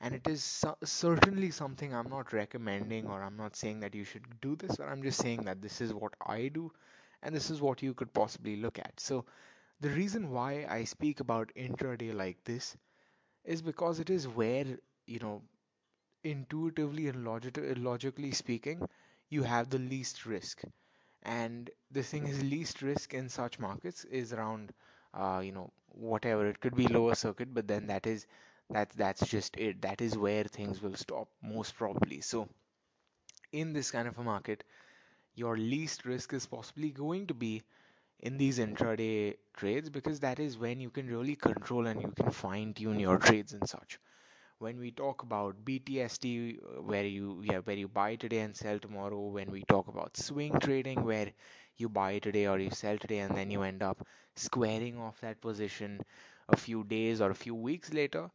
And 0.00 0.14
it 0.14 0.26
is 0.28 0.42
cer- 0.44 0.76
certainly 0.84 1.50
something 1.50 1.94
I'm 1.94 2.10
not 2.10 2.32
recommending, 2.32 3.06
or 3.06 3.22
I'm 3.22 3.36
not 3.36 3.56
saying 3.56 3.80
that 3.80 3.94
you 3.94 4.04
should 4.04 4.24
do 4.40 4.56
this, 4.56 4.76
but 4.76 4.88
I'm 4.88 5.02
just 5.02 5.20
saying 5.20 5.44
that 5.44 5.62
this 5.62 5.80
is 5.80 5.94
what 5.94 6.14
I 6.26 6.48
do, 6.48 6.72
and 7.22 7.34
this 7.34 7.50
is 7.50 7.60
what 7.60 7.82
you 7.82 7.94
could 7.94 8.12
possibly 8.12 8.56
look 8.56 8.78
at. 8.78 9.00
So, 9.00 9.24
the 9.80 9.90
reason 9.90 10.30
why 10.30 10.66
I 10.68 10.84
speak 10.84 11.20
about 11.20 11.52
intraday 11.56 12.14
like 12.14 12.44
this 12.44 12.76
is 13.44 13.62
because 13.62 13.98
it 14.00 14.10
is 14.10 14.26
where, 14.28 14.78
you 15.06 15.18
know, 15.20 15.42
intuitively 16.22 17.08
and 17.08 17.24
logi- 17.24 17.74
logically 17.74 18.32
speaking, 18.32 18.88
you 19.28 19.42
have 19.42 19.70
the 19.70 19.78
least 19.78 20.26
risk. 20.26 20.62
And 21.22 21.70
the 21.90 22.02
thing 22.02 22.26
is, 22.26 22.42
least 22.42 22.82
risk 22.82 23.14
in 23.14 23.28
such 23.28 23.58
markets 23.58 24.04
is 24.04 24.32
around, 24.32 24.72
uh, 25.14 25.40
you 25.44 25.52
know, 25.52 25.72
whatever. 25.88 26.46
It 26.46 26.60
could 26.60 26.76
be 26.76 26.86
lower 26.88 27.14
circuit, 27.14 27.54
but 27.54 27.66
then 27.68 27.86
that 27.88 28.06
is 28.06 28.26
that 28.70 28.90
that's 28.90 29.26
just 29.28 29.56
it. 29.56 29.82
That 29.82 30.00
is 30.00 30.16
where 30.18 30.44
things 30.44 30.80
will 30.82 30.94
stop 30.96 31.28
most 31.42 31.76
probably. 31.76 32.20
So 32.20 32.48
in 33.52 33.72
this 33.72 33.90
kind 33.90 34.08
of 34.08 34.18
a 34.18 34.22
market, 34.24 34.64
your 35.34 35.56
least 35.56 36.04
risk 36.04 36.32
is 36.32 36.46
possibly 36.46 36.90
going 36.90 37.26
to 37.26 37.34
be 37.34 37.62
in 38.20 38.38
these 38.38 38.58
intraday 38.58 39.36
trades 39.56 39.90
because 39.90 40.20
that 40.20 40.38
is 40.38 40.58
when 40.58 40.80
you 40.80 40.90
can 40.90 41.08
really 41.08 41.36
control 41.36 41.86
and 41.86 42.00
you 42.02 42.12
can 42.16 42.30
fine 42.30 42.72
tune 42.74 43.00
your 43.00 43.18
trades 43.18 43.52
and 43.52 43.68
such. 43.68 43.98
When 44.58 44.78
we 44.78 44.92
talk 44.92 45.22
about 45.22 45.64
BTST, 45.64 46.58
uh, 46.62 46.82
where 46.82 47.04
you 47.04 47.42
yeah, 47.44 47.58
where 47.58 47.76
you 47.76 47.88
buy 47.88 48.16
today 48.16 48.40
and 48.40 48.54
sell 48.56 48.78
tomorrow, 48.78 49.20
when 49.28 49.50
we 49.50 49.62
talk 49.64 49.88
about 49.88 50.16
swing 50.16 50.58
trading, 50.60 51.04
where 51.04 51.32
you 51.76 51.88
buy 51.88 52.18
today 52.20 52.46
or 52.46 52.58
you 52.58 52.70
sell 52.70 52.98
today 52.98 53.18
and 53.20 53.36
then 53.36 53.50
you 53.50 53.62
end 53.62 53.82
up 53.82 54.06
squaring 54.36 54.98
off 54.98 55.20
that 55.22 55.40
position 55.40 56.00
a 56.48 56.56
few 56.56 56.84
days 56.84 57.20
or 57.20 57.30
a 57.30 57.34
few 57.34 57.54
weeks 57.54 57.92
later, 57.92 58.30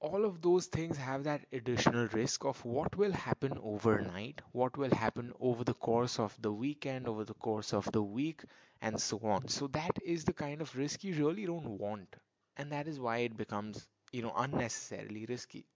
all 0.00 0.24
of 0.24 0.40
those 0.42 0.66
things 0.66 0.96
have 0.96 1.24
that 1.24 1.44
additional 1.52 2.06
risk 2.08 2.44
of 2.44 2.64
what 2.64 2.96
will 2.96 3.12
happen 3.12 3.58
overnight, 3.62 4.40
what 4.52 4.76
will 4.76 4.90
happen 4.94 5.32
over 5.40 5.64
the 5.64 5.74
course 5.74 6.18
of 6.18 6.36
the 6.42 6.52
weekend, 6.52 7.08
over 7.08 7.24
the 7.24 7.34
course 7.34 7.72
of 7.74 7.90
the 7.92 8.02
week, 8.02 8.42
and 8.82 9.00
so 9.00 9.18
on. 9.22 9.48
So 9.48 9.66
that 9.68 9.98
is 10.04 10.24
the 10.24 10.32
kind 10.32 10.60
of 10.60 10.76
risk 10.76 11.04
you 11.04 11.14
really 11.14 11.46
don't 11.46 11.78
want, 11.78 12.16
and 12.56 12.72
that 12.72 12.88
is 12.88 12.98
why 13.00 13.18
it 13.18 13.36
becomes, 13.36 13.86
you 14.12 14.22
know, 14.22 14.32
unnecessarily 14.36 15.26
risky. 15.26 15.66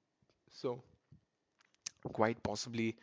So 0.53 0.83
quite 2.13 2.43
possibly, 2.43 2.97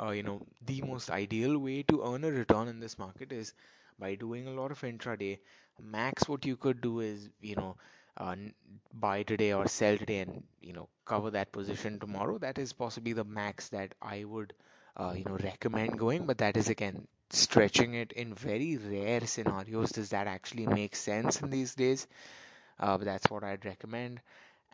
uh, 0.00 0.10
you 0.10 0.22
know, 0.22 0.40
the 0.66 0.82
most 0.82 1.10
ideal 1.10 1.58
way 1.58 1.82
to 1.84 2.02
earn 2.04 2.24
a 2.24 2.30
return 2.30 2.68
in 2.68 2.80
this 2.80 2.98
market 2.98 3.32
is 3.32 3.54
by 3.98 4.14
doing 4.14 4.46
a 4.46 4.52
lot 4.52 4.70
of 4.70 4.80
intraday. 4.82 5.38
Max, 5.80 6.28
what 6.28 6.44
you 6.46 6.56
could 6.56 6.80
do 6.80 7.00
is, 7.00 7.30
you 7.40 7.56
know, 7.56 7.76
uh, 8.16 8.36
buy 8.92 9.22
today 9.22 9.52
or 9.52 9.66
sell 9.68 9.96
today 9.98 10.20
and, 10.20 10.42
you 10.60 10.72
know, 10.72 10.88
cover 11.04 11.30
that 11.30 11.52
position 11.52 11.98
tomorrow. 11.98 12.38
That 12.38 12.58
is 12.58 12.72
possibly 12.72 13.12
the 13.12 13.24
max 13.24 13.68
that 13.70 13.94
I 14.00 14.24
would, 14.24 14.52
uh, 14.96 15.14
you 15.16 15.24
know, 15.24 15.36
recommend 15.36 15.98
going. 15.98 16.26
But 16.26 16.38
that 16.38 16.56
is 16.56 16.68
again 16.68 17.06
stretching 17.30 17.94
it 17.94 18.12
in 18.12 18.34
very 18.34 18.76
rare 18.76 19.26
scenarios. 19.26 19.90
Does 19.92 20.10
that 20.10 20.26
actually 20.26 20.66
make 20.66 20.96
sense 20.96 21.40
in 21.42 21.50
these 21.50 21.74
days? 21.74 22.06
Uh, 22.78 22.98
but 22.98 23.04
that's 23.04 23.30
what 23.30 23.44
I'd 23.44 23.64
recommend. 23.64 24.20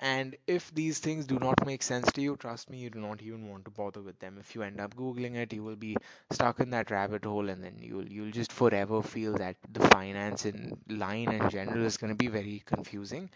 And 0.01 0.37
if 0.49 0.75
these 0.75 0.99
things 0.99 1.27
do 1.27 1.39
not 1.39 1.65
make 1.65 1.83
sense 1.85 2.11
to 2.13 2.21
you, 2.23 2.37
trust 2.37 2.71
me, 2.71 2.79
you 2.79 2.91
do 2.91 2.99
not 3.01 3.23
even 3.23 3.49
want 3.49 3.65
to 3.67 3.71
bother 3.71 4.03
with 4.03 4.19
them. 4.19 4.37
If 4.41 4.55
you 4.57 4.63
end 4.63 4.81
up 4.81 4.97
Googling 4.97 5.37
it, 5.37 5.53
you 5.53 5.63
will 5.63 5.77
be 5.77 5.97
stuck 6.33 6.59
in 6.61 6.71
that 6.71 6.91
rabbit 6.91 7.25
hole 7.25 7.49
and 7.49 7.63
then 7.63 7.77
you'll 7.79 8.09
you'll 8.11 8.33
just 8.33 8.53
forever 8.53 9.03
feel 9.03 9.35
that 9.35 9.57
the 9.73 9.87
finance 9.89 10.45
in 10.47 10.77
line 10.89 11.31
in 11.31 11.49
general 11.51 11.85
is 11.85 11.99
going 11.99 12.11
to 12.13 12.17
be 12.17 12.29
very 12.29 12.63
confusing 12.67 13.31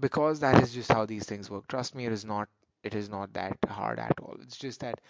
because 0.00 0.40
that 0.40 0.62
is 0.62 0.74
just 0.74 0.92
how 0.92 1.06
these 1.06 1.26
things 1.26 1.50
work. 1.50 1.66
Trust 1.68 1.94
me, 1.94 2.06
it 2.06 2.12
is 2.12 2.24
not 2.24 2.48
it 2.82 2.94
is 2.94 3.08
not 3.08 3.32
that 3.34 3.56
hard 3.68 3.98
at 3.98 4.18
all. 4.20 4.36
It's 4.42 4.58
just 4.58 4.80
that 4.80 5.00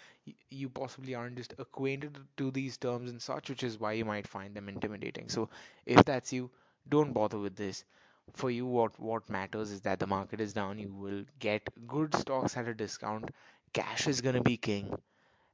you 0.49 0.69
possibly 0.69 1.13
aren't 1.15 1.37
just 1.37 1.53
acquainted 1.59 2.17
to 2.37 2.51
these 2.51 2.77
terms 2.77 3.09
and 3.11 3.21
such, 3.21 3.49
which 3.49 3.63
is 3.63 3.79
why 3.79 3.93
you 3.93 4.05
might 4.05 4.27
find 4.27 4.55
them 4.55 4.69
intimidating. 4.69 5.29
So 5.29 5.49
if 5.85 6.03
that's 6.05 6.31
you, 6.33 6.49
don't 6.89 7.13
bother 7.13 7.37
with 7.39 7.55
this 7.55 7.83
for 8.33 8.49
you 8.51 8.65
what 8.65 8.99
what 8.99 9.29
matters 9.29 9.71
is 9.71 9.81
that 9.81 9.99
the 9.99 10.07
market 10.07 10.39
is 10.41 10.53
down 10.53 10.77
you 10.79 10.93
will 10.93 11.23
get 11.39 11.69
good 11.87 12.13
stocks 12.15 12.55
at 12.57 12.67
a 12.67 12.73
discount 12.73 13.29
cash 13.73 14.07
is 14.07 14.21
going 14.21 14.35
to 14.35 14.41
be 14.49 14.57
king 14.57 14.93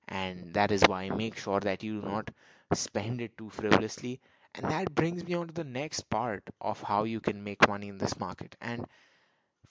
and 0.10 0.54
that 0.54 0.72
is 0.72 0.84
why 0.88 1.10
make 1.10 1.38
sure 1.38 1.60
that 1.60 1.84
you 1.84 2.02
do 2.02 2.08
not 2.08 2.32
spend 2.74 3.22
it 3.22 3.38
too 3.38 3.50
frivolously 3.50 4.20
and 4.56 4.66
that 4.72 4.94
brings 4.96 5.24
me 5.26 5.34
on 5.36 5.48
to 5.48 5.54
the 5.54 5.64
next 5.64 6.02
part 6.10 6.44
of 6.62 6.82
how 6.84 7.04
you 7.04 7.20
can 7.20 7.44
make 7.44 7.68
money 7.68 7.88
in 7.90 7.98
this 7.98 8.20
market 8.20 8.56
and 8.62 8.86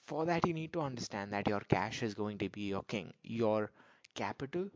for 0.05 0.25
that 0.25 0.45
you 0.47 0.53
need 0.53 0.73
to 0.73 0.81
understand 0.81 1.33
that 1.33 1.47
your 1.47 1.61
cash 1.61 2.03
is 2.03 2.13
going 2.13 2.37
to 2.37 2.49
be 2.49 2.61
your 2.61 2.83
king 2.83 3.13
your 3.23 3.71
capital 4.15 4.69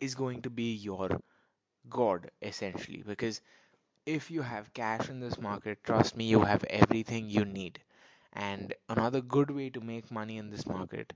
is 0.00 0.14
going 0.14 0.42
to 0.42 0.50
be 0.50 0.74
your 0.74 1.08
God, 1.88 2.30
essentially, 2.42 3.02
because 3.06 3.40
if 4.06 4.30
you 4.30 4.42
have 4.42 4.72
cash 4.74 5.08
in 5.08 5.20
this 5.20 5.38
market, 5.38 5.82
trust 5.84 6.16
me, 6.16 6.24
you 6.26 6.40
have 6.42 6.64
everything 6.64 7.28
you 7.30 7.44
need. 7.44 7.80
And 8.32 8.74
another 8.88 9.20
good 9.20 9.50
way 9.50 9.70
to 9.70 9.80
make 9.80 10.10
money 10.10 10.38
in 10.38 10.50
this 10.50 10.66
market 10.66 11.12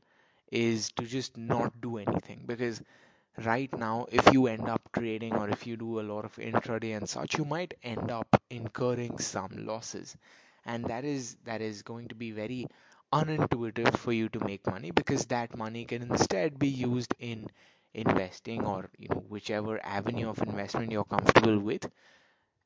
is 0.52 0.90
to 0.92 1.04
just 1.06 1.36
not 1.36 1.80
do 1.80 1.98
anything. 1.98 2.44
Because 2.46 2.82
right 3.44 3.72
now 3.78 4.06
if 4.10 4.32
you 4.32 4.46
end 4.46 4.68
up 4.68 4.88
trading 4.92 5.34
or 5.34 5.48
if 5.50 5.66
you 5.66 5.76
do 5.76 6.00
a 6.00 6.02
lot 6.10 6.24
of 6.24 6.34
intraday 6.36 6.96
and 6.96 7.08
such 7.08 7.38
you 7.38 7.44
might 7.44 7.74
end 7.82 8.10
up 8.10 8.40
incurring 8.50 9.18
some 9.18 9.50
losses. 9.66 10.16
And 10.64 10.84
that 10.86 11.04
is 11.04 11.36
that 11.44 11.60
is 11.60 11.82
going 11.82 12.08
to 12.08 12.14
be 12.14 12.30
very 12.32 12.66
unintuitive 13.12 13.96
for 13.98 14.12
you 14.12 14.28
to 14.30 14.44
make 14.44 14.66
money 14.66 14.90
because 14.90 15.26
that 15.26 15.56
money 15.56 15.84
can 15.84 16.02
instead 16.02 16.58
be 16.58 16.68
used 16.68 17.14
in 17.18 17.46
investing 17.94 18.64
or 18.64 18.90
you 18.98 19.08
know 19.08 19.22
whichever 19.28 19.80
avenue 19.84 20.28
of 20.28 20.42
investment 20.42 20.90
you're 20.92 21.04
comfortable 21.04 21.58
with 21.58 21.88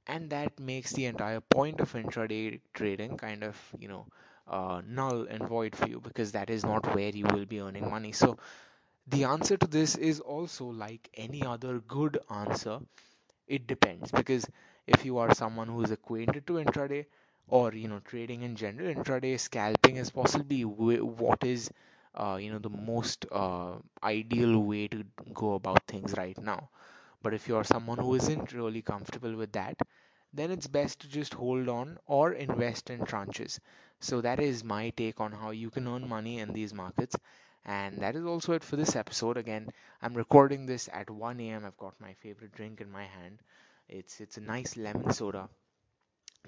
and 0.09 0.31
that 0.31 0.59
makes 0.59 0.93
the 0.93 1.07
entire 1.07 1.41
point 1.41 1.81
of 1.81 1.93
intraday 1.93 2.61
trading 2.75 3.17
kind 3.17 3.45
of 3.45 3.57
you 3.79 3.89
know 3.89 4.07
uh, 4.49 4.81
null 4.87 5.27
and 5.29 5.47
void 5.49 5.77
for 5.77 5.87
you 5.89 6.01
because 6.01 6.33
that 6.33 6.51
is 6.51 6.65
not 6.65 6.95
where 6.95 7.11
you 7.11 7.27
will 7.33 7.45
be 7.47 7.61
earning 7.61 7.89
money. 7.91 8.13
So 8.13 8.39
the 9.09 9.25
answer 9.25 9.57
to 9.57 9.67
this 9.67 9.97
is 9.97 10.21
also 10.21 10.67
like 10.67 11.11
any 11.15 11.45
other 11.45 11.81
good 11.81 12.19
answer 12.31 12.81
it 13.49 13.67
depends. 13.67 14.11
Because 14.13 14.47
if 14.87 15.05
you 15.05 15.19
are 15.19 15.35
someone 15.35 15.69
who 15.69 15.83
is 15.83 15.91
acquainted 15.91 16.47
to 16.47 16.55
intraday 16.55 17.07
or 17.49 17.73
you 17.75 17.89
know 17.89 18.01
trading 18.01 18.43
in 18.43 18.57
general 18.57 18.95
intraday 18.95 19.39
scalping 19.41 19.97
is 19.97 20.11
possibly 20.11 20.65
what 20.65 21.45
is 21.45 21.71
uh, 22.15 22.39
you 22.41 22.51
know 22.53 22.59
the 22.59 22.71
most 22.71 23.27
uh, 23.33 23.75
ideal 24.03 24.59
way 24.61 24.89
to 24.89 25.05
go 25.35 25.55
about 25.55 25.87
things 25.87 26.15
right 26.17 26.39
now 26.39 26.69
but 27.23 27.35
if 27.35 27.49
you're 27.49 27.65
someone 27.65 27.99
who 27.99 28.15
isn't 28.15 28.53
really 28.53 28.83
comfortable 28.83 29.35
with 29.37 29.53
that 29.53 29.77
then 30.33 30.51
it's 30.51 30.67
best 30.67 31.01
to 31.01 31.09
just 31.09 31.35
hold 31.35 31.69
on 31.69 31.99
or 32.07 32.33
invest 32.33 32.91
in 32.91 33.01
tranches 33.01 33.59
so 34.01 34.21
that 34.21 34.41
is 34.41 34.63
my 34.65 34.91
take 34.91 35.21
on 35.21 35.33
how 35.33 35.51
you 35.51 35.71
can 35.71 35.89
earn 35.89 36.09
money 36.09 36.39
in 36.39 36.53
these 36.53 36.75
markets 36.75 37.17
and 37.65 37.99
that 37.99 38.17
is 38.17 38.25
also 38.25 38.55
it 38.55 38.65
for 38.65 38.77
this 38.77 38.97
episode. 38.97 39.37
Again, 39.37 39.69
I'm 40.01 40.15
recording 40.15 40.65
this 40.67 40.89
at 40.93 41.11
1 41.11 41.41
a.m. 41.41 41.65
I've 41.67 41.77
got 41.77 42.01
my 42.01 42.15
favorite 42.15 42.53
drink 42.53 42.81
in 42.81 42.91
my 42.91 43.05
hand. 43.05 43.41
It's 43.89 44.21
it's 44.21 44.39
a 44.39 44.41
nice 44.41 44.77
lemon 44.77 45.13
soda. 45.13 45.49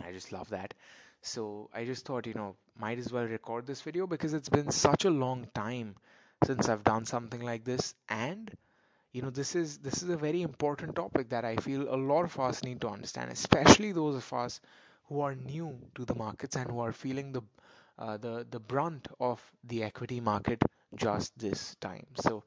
I 0.03 0.13
just 0.13 0.33
love 0.33 0.49
that. 0.51 0.75
So 1.23 1.69
I 1.75 1.85
just 1.85 2.07
thought, 2.07 2.27
you 2.27 2.35
know, 2.35 2.57
might 2.79 2.99
as 2.99 3.13
well 3.13 3.25
record 3.27 3.67
this 3.67 3.83
video 3.83 4.07
because 4.07 4.35
it's 4.35 4.49
been 4.49 4.71
such 4.71 5.05
a 5.05 5.11
long 5.11 5.47
time 5.55 5.97
since 6.45 6.69
I've 6.69 6.85
done 6.85 7.05
something 7.05 7.41
like 7.41 7.65
this 7.65 7.95
and 8.09 8.51
you 9.13 9.23
know 9.23 9.31
this 9.31 9.55
is 9.57 9.79
this 9.79 10.03
is 10.03 10.09
a 10.11 10.17
very 10.17 10.43
important 10.43 10.95
topic 10.97 11.29
that 11.31 11.45
I 11.45 11.57
feel 11.57 11.83
a 11.95 11.97
lot 11.97 12.25
of 12.25 12.39
us 12.41 12.63
need 12.65 12.81
to 12.83 12.89
understand, 12.89 13.31
especially 13.33 13.93
those 13.93 14.17
of 14.17 14.33
us 14.33 14.61
who 15.09 15.21
are 15.21 15.35
new 15.35 15.79
to 15.97 16.05
the 16.05 16.15
markets 16.15 16.57
and 16.57 16.71
who 16.71 16.81
are 16.81 16.93
feeling 16.93 17.33
the 17.33 17.43
uh, 17.99 18.17
the 18.17 18.47
the 18.51 18.61
brunt 18.61 19.09
of 19.21 19.41
the 19.65 19.83
equity 19.85 20.21
market 20.21 20.63
just 20.97 21.39
this 21.39 21.75
time. 21.77 22.07
So 22.17 22.45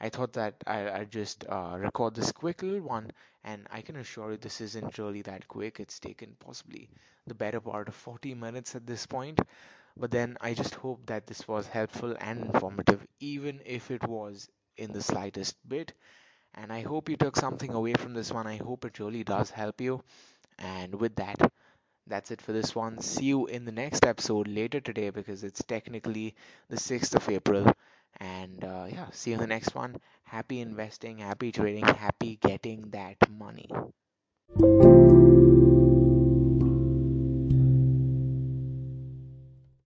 I 0.00 0.08
thought 0.08 0.32
that 0.34 0.54
I, 0.66 0.90
I'd 0.90 1.10
just 1.12 1.44
uh, 1.48 1.76
record 1.78 2.14
this 2.14 2.32
quick 2.32 2.62
little 2.62 2.80
one, 2.80 3.10
and 3.44 3.66
I 3.70 3.82
can 3.82 3.96
assure 3.96 4.32
you 4.32 4.36
this 4.38 4.60
isn't 4.62 4.98
really 4.98 5.22
that 5.22 5.48
quick. 5.48 5.80
It's 5.80 6.00
taken 6.00 6.36
possibly 6.40 6.88
the 7.26 7.34
better 7.34 7.60
part 7.60 7.88
of 7.88 7.94
40 7.94 8.34
minutes 8.34 8.74
at 8.74 8.86
this 8.86 9.06
point. 9.06 9.38
But 9.96 10.10
then 10.10 10.36
I 10.40 10.54
just 10.54 10.74
hope 10.76 11.06
that 11.06 11.26
this 11.26 11.46
was 11.48 11.66
helpful 11.66 12.16
and 12.20 12.46
informative, 12.46 13.06
even 13.20 13.60
if 13.66 13.90
it 13.90 14.06
was 14.08 14.48
in 14.76 14.92
the 14.92 15.02
slightest 15.02 15.56
bit. 15.68 15.92
And 16.54 16.72
I 16.72 16.82
hope 16.82 17.08
you 17.08 17.16
took 17.16 17.36
something 17.36 17.72
away 17.72 17.94
from 17.94 18.14
this 18.14 18.32
one. 18.32 18.46
I 18.46 18.56
hope 18.56 18.84
it 18.84 18.98
really 18.98 19.24
does 19.24 19.50
help 19.50 19.80
you. 19.80 20.02
And 20.58 20.94
with 20.94 21.16
that, 21.16 21.52
that's 22.06 22.30
it 22.30 22.40
for 22.40 22.52
this 22.52 22.74
one. 22.74 23.00
See 23.00 23.26
you 23.26 23.46
in 23.46 23.64
the 23.64 23.72
next 23.72 24.06
episode 24.06 24.48
later 24.48 24.80
today 24.80 25.10
because 25.10 25.44
it's 25.44 25.62
technically 25.62 26.34
the 26.68 26.76
6th 26.76 27.14
of 27.14 27.28
April. 27.28 27.70
And 28.18 28.64
uh, 28.64 28.86
yeah, 28.88 29.10
see 29.12 29.30
you 29.30 29.34
in 29.34 29.40
the 29.40 29.46
next 29.46 29.74
one. 29.74 29.96
Happy 30.24 30.60
investing, 30.60 31.18
happy 31.18 31.52
trading, 31.52 31.84
happy 31.84 32.38
getting 32.40 32.90
that 32.90 33.16
money. 33.28 33.68